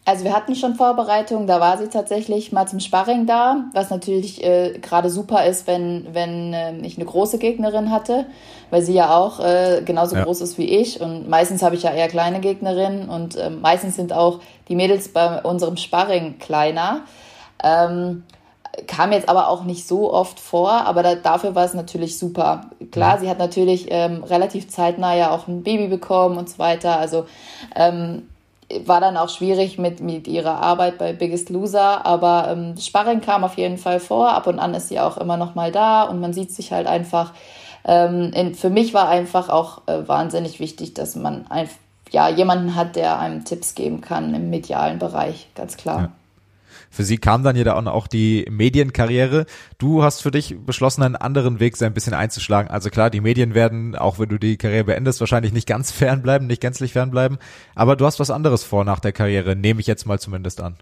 [0.10, 4.44] Also wir hatten schon Vorbereitungen, da war sie tatsächlich mal zum Sparring da, was natürlich
[4.44, 8.26] äh, gerade super ist, wenn, wenn äh, ich eine große Gegnerin hatte,
[8.72, 10.24] weil sie ja auch äh, genauso ja.
[10.24, 13.98] groß ist wie ich und meistens habe ich ja eher kleine Gegnerinnen und äh, meistens
[13.98, 14.40] sind auch
[14.70, 17.02] die Mädels bei unserem Sparring kleiner.
[17.64, 18.24] Ähm,
[18.88, 22.62] kam jetzt aber auch nicht so oft vor, aber da, dafür war es natürlich super.
[22.92, 26.98] Klar, sie hat natürlich ähm, relativ zeitnah ja auch ein Baby bekommen und so weiter.
[26.98, 27.26] Also
[27.76, 28.30] ähm,
[28.86, 33.44] war dann auch schwierig mit, mit ihrer Arbeit bei Biggest Loser, aber ähm, Sparring kam
[33.44, 34.30] auf jeden Fall vor.
[34.34, 36.88] Ab und an ist sie auch immer noch mal da und man sieht sich halt
[36.88, 37.34] einfach.
[37.86, 41.70] Ähm, in, für mich war einfach auch äh, wahnsinnig wichtig, dass man ein,
[42.12, 46.02] ja, jemanden hat, der einem Tipps geben kann im medialen Bereich, ganz klar.
[46.02, 46.12] Ja.
[46.92, 49.46] Für sie kam dann ja dann auch die Medienkarriere.
[49.78, 52.72] Du hast für dich beschlossen, einen anderen Weg ein bisschen einzuschlagen.
[52.72, 56.48] Also klar, die Medien werden, auch wenn du die Karriere beendest, wahrscheinlich nicht ganz fernbleiben,
[56.48, 57.38] nicht gänzlich fernbleiben.
[57.76, 60.78] Aber du hast was anderes vor nach der Karriere, nehme ich jetzt mal zumindest an.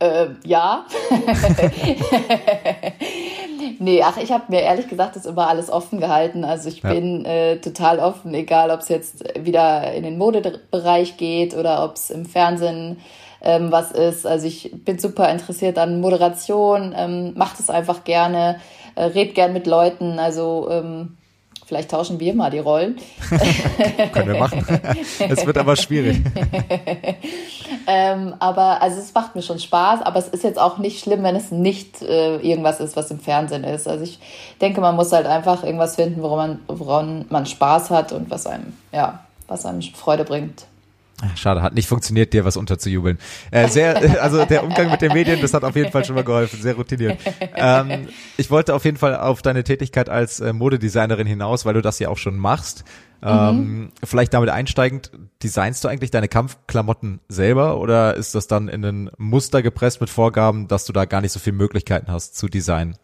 [0.00, 0.84] Äh, ja.
[3.78, 6.44] nee, ach, ich habe mir ehrlich gesagt das immer alles offen gehalten.
[6.44, 6.92] Also ich ja.
[6.92, 11.96] bin äh, total offen, egal ob es jetzt wieder in den Modebereich geht oder ob
[11.96, 12.98] es im Fernsehen
[13.42, 14.26] ähm, was ist.
[14.26, 18.60] Also ich bin super interessiert an Moderation, ähm, mache das einfach gerne,
[18.94, 20.18] äh, red gern mit Leuten.
[20.18, 21.16] Also ähm,
[21.74, 23.00] vielleicht tauschen wir mal die Rollen.
[24.12, 24.64] Können wir machen.
[25.28, 26.20] Es wird aber schwierig.
[27.88, 31.24] ähm, aber also es macht mir schon Spaß, aber es ist jetzt auch nicht schlimm,
[31.24, 33.88] wenn es nicht äh, irgendwas ist, was im Fernsehen ist.
[33.88, 34.20] Also ich
[34.60, 38.46] denke, man muss halt einfach irgendwas finden, woran man, woran man Spaß hat und was
[38.46, 40.66] einem, ja, was einem Freude bringt.
[41.36, 43.18] Schade, hat nicht funktioniert, dir was unterzujubeln.
[43.50, 46.24] Äh, sehr, also der Umgang mit den Medien, das hat auf jeden Fall schon mal
[46.24, 47.18] geholfen, sehr routiniert.
[47.54, 51.82] Ähm, ich wollte auf jeden Fall auf deine Tätigkeit als äh, Modedesignerin hinaus, weil du
[51.82, 52.84] das ja auch schon machst.
[53.22, 53.92] Ähm, mhm.
[54.02, 55.12] Vielleicht damit einsteigend,
[55.42, 60.10] designst du eigentlich deine Kampfklamotten selber oder ist das dann in ein Muster gepresst mit
[60.10, 62.96] Vorgaben, dass du da gar nicht so viele Möglichkeiten hast zu designen?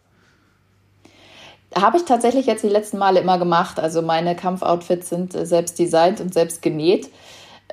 [1.73, 3.79] Habe ich tatsächlich jetzt die letzten Male immer gemacht.
[3.79, 7.09] Also meine Kampfoutfits sind äh, selbst designt und selbst genäht.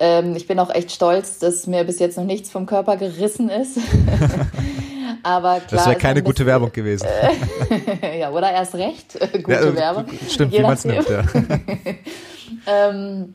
[0.00, 3.48] Ähm, ich bin auch echt stolz, dass mir bis jetzt noch nichts vom Körper gerissen
[3.48, 3.78] ist.
[5.22, 7.06] Aber klar, das wäre keine gute Werbung gewesen.
[8.18, 10.04] ja, oder erst recht äh, gute ja, Werbung.
[10.28, 11.22] Stimmt, wie man es nimmt, ja.
[12.88, 13.34] ähm,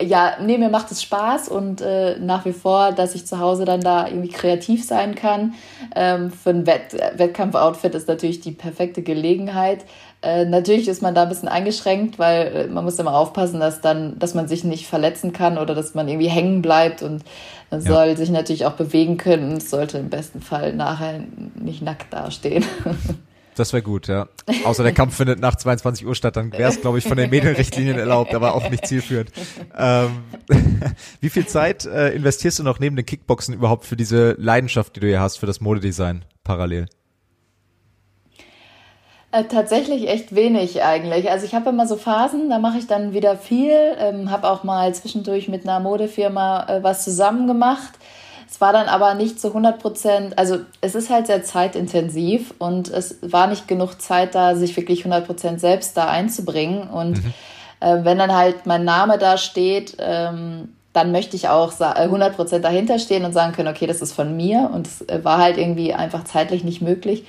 [0.00, 3.64] ja, nee, mir macht es Spaß und äh, nach wie vor, dass ich zu Hause
[3.64, 5.54] dann da irgendwie kreativ sein kann.
[5.94, 9.84] Ähm, für ein Wett Wettkampfoutfit ist natürlich die perfekte Gelegenheit.
[10.22, 13.80] Äh, natürlich ist man da ein bisschen eingeschränkt, weil äh, man muss immer aufpassen, dass
[13.80, 17.24] dann, dass man sich nicht verletzen kann oder dass man irgendwie hängen bleibt und
[17.70, 17.92] man ja.
[17.92, 21.24] soll sich natürlich auch bewegen können und sollte im besten Fall nachher
[21.56, 22.64] nicht nackt dastehen.
[23.54, 24.28] Das wäre gut, ja.
[24.64, 27.28] Außer der Kampf findet nach 22 Uhr statt, dann wäre es, glaube ich, von den
[27.28, 29.30] Medienrichtlinien erlaubt, aber auch nicht zielführend.
[29.76, 30.22] Ähm,
[31.20, 35.00] wie viel Zeit äh, investierst du noch neben den Kickboxen überhaupt für diese Leidenschaft, die
[35.00, 36.86] du hier hast, für das Modedesign parallel?
[39.32, 41.30] Äh, tatsächlich echt wenig eigentlich.
[41.30, 44.62] Also ich habe immer so Phasen, da mache ich dann wieder viel, ähm, habe auch
[44.62, 47.94] mal zwischendurch mit einer Modefirma äh, was zusammen gemacht.
[48.46, 52.90] Es war dann aber nicht zu 100 Prozent, also es ist halt sehr zeitintensiv und
[52.90, 56.90] es war nicht genug Zeit da, sich wirklich 100 Prozent selbst da einzubringen.
[56.90, 57.32] Und mhm.
[57.80, 62.34] äh, wenn dann halt mein Name da steht, ähm, dann möchte ich auch 100 äh,
[62.34, 64.70] Prozent dahinter stehen und sagen können, okay, das ist von mir.
[64.72, 67.24] Und es äh, war halt irgendwie einfach zeitlich nicht möglich.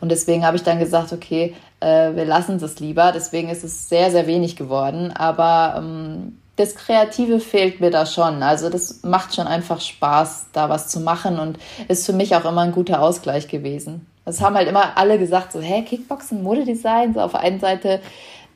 [0.00, 3.10] Und deswegen habe ich dann gesagt, okay, äh, wir lassen es lieber.
[3.12, 5.12] Deswegen ist es sehr, sehr wenig geworden.
[5.12, 8.42] Aber ähm, das Kreative fehlt mir da schon.
[8.42, 11.58] Also das macht schon einfach Spaß, da was zu machen und
[11.88, 14.06] ist für mich auch immer ein guter Ausgleich gewesen.
[14.24, 18.00] Das haben halt immer alle gesagt, so, hä, Kickboxen, Modedesign, so auf der einen Seite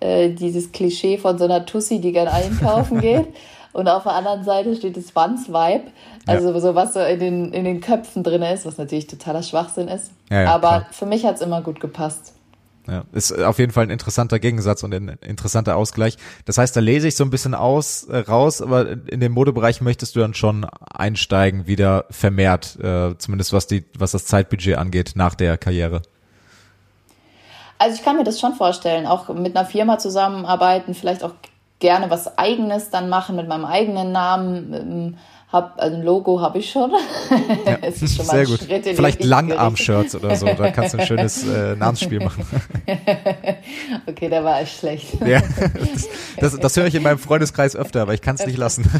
[0.00, 3.28] äh, dieses Klischee von so einer Tussi, die gerne einkaufen geht.
[3.72, 5.84] Und auf der anderen Seite steht das Wands-Vibe.
[6.26, 6.60] Also ja.
[6.60, 10.12] so was so in den, in den Köpfen drin ist, was natürlich totaler Schwachsinn ist.
[10.30, 10.86] Ja, ja, Aber klar.
[10.92, 12.34] für mich hat es immer gut gepasst.
[12.88, 16.16] Ja, ist auf jeden Fall ein interessanter Gegensatz und ein interessanter Ausgleich.
[16.46, 19.80] Das heißt, da lese ich so ein bisschen aus, äh, raus, aber in dem Modebereich
[19.80, 25.12] möchtest du dann schon einsteigen, wieder vermehrt, äh, zumindest was die, was das Zeitbudget angeht,
[25.14, 26.02] nach der Karriere.
[27.78, 31.34] Also ich kann mir das schon vorstellen, auch mit einer Firma zusammenarbeiten, vielleicht auch
[31.82, 35.18] gerne was Eigenes dann machen mit meinem eigenen Namen.
[35.52, 36.90] Hab, also ein Logo habe ich schon.
[37.66, 38.60] Ja, es ist schon mal sehr gut.
[38.60, 42.44] Schritt in Vielleicht Langarm-Shirts oder so, da kannst du ein schönes äh, Namensspiel machen.
[44.06, 45.08] okay, der war echt schlecht.
[45.24, 45.42] Ja,
[45.74, 48.90] das, das, das höre ich in meinem Freundeskreis öfter, aber ich kann es nicht lassen.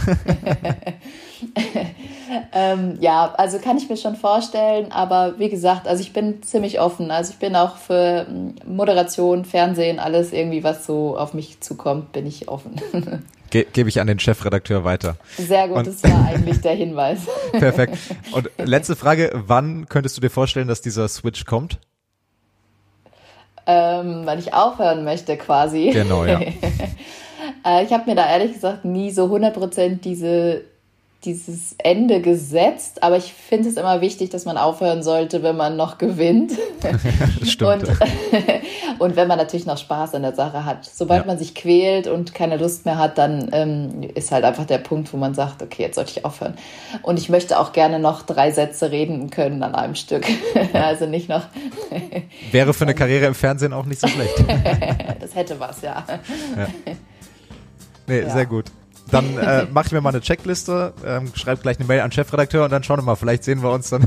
[2.53, 6.80] ähm, ja, also kann ich mir schon vorstellen, aber wie gesagt, also ich bin ziemlich
[6.80, 7.11] offen.
[7.11, 12.12] Also ich bin auch für hm, Moderation, Fernsehen, alles irgendwie, was so auf mich zukommt,
[12.12, 12.80] bin ich offen.
[13.53, 15.16] Ge gebe ich an den Chefredakteur weiter.
[15.36, 17.18] Sehr gut, Und, das war eigentlich der Hinweis.
[17.53, 17.98] Perfekt.
[18.32, 21.78] Und letzte Frage, wann könntest du dir vorstellen, dass dieser Switch kommt?
[23.66, 25.90] Ähm, wann ich aufhören möchte quasi.
[25.92, 26.40] Genau, ja.
[27.64, 30.62] Äh, ich habe mir da ehrlich gesagt nie so 100% diese
[31.25, 35.77] dieses Ende gesetzt, aber ich finde es immer wichtig, dass man aufhören sollte, wenn man
[35.77, 36.53] noch gewinnt.
[37.45, 37.89] Stimmt.
[37.89, 37.99] Und,
[38.99, 40.85] und wenn man natürlich noch Spaß an der Sache hat.
[40.85, 41.27] Sobald ja.
[41.27, 45.12] man sich quält und keine Lust mehr hat, dann ähm, ist halt einfach der Punkt,
[45.12, 46.55] wo man sagt, okay, jetzt sollte ich aufhören.
[47.03, 50.27] Und ich möchte auch gerne noch drei Sätze reden können an einem Stück.
[50.73, 51.45] also nicht noch.
[52.51, 54.35] Wäre für eine Karriere im Fernsehen auch nicht so schlecht.
[55.20, 56.05] das hätte was, ja.
[56.57, 56.66] ja.
[58.09, 58.31] Nee, ja.
[58.31, 58.66] sehr gut.
[59.11, 62.64] Dann äh, mach ich mir mal eine Checkliste, ähm, schreib gleich eine Mail an Chefredakteur
[62.64, 64.05] und dann schauen wir mal, vielleicht sehen wir uns dann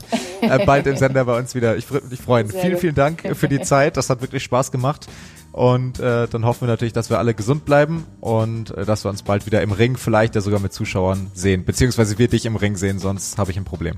[0.40, 1.76] äh, bald im Sender bei uns wieder.
[1.76, 2.48] Ich würde mich freuen.
[2.48, 2.80] Sehr vielen, gut.
[2.80, 3.96] vielen Dank für die Zeit.
[3.96, 5.06] Das hat wirklich Spaß gemacht.
[5.52, 9.10] Und äh, dann hoffen wir natürlich, dass wir alle gesund bleiben und äh, dass wir
[9.10, 11.64] uns bald wieder im Ring, vielleicht ja sogar mit Zuschauern sehen.
[11.64, 13.96] Beziehungsweise wir dich im Ring sehen, sonst habe ich ein Problem.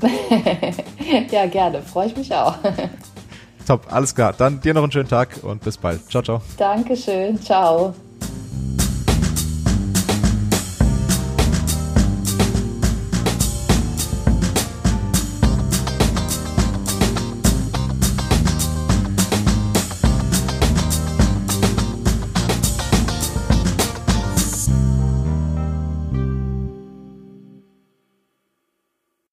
[1.30, 1.82] ja, gerne.
[1.82, 2.56] Freue ich mich auch.
[3.66, 4.32] Top, alles klar.
[4.36, 6.08] Dann dir noch einen schönen Tag und bis bald.
[6.10, 6.40] Ciao, ciao.
[6.56, 7.40] Dankeschön.
[7.42, 7.94] Ciao.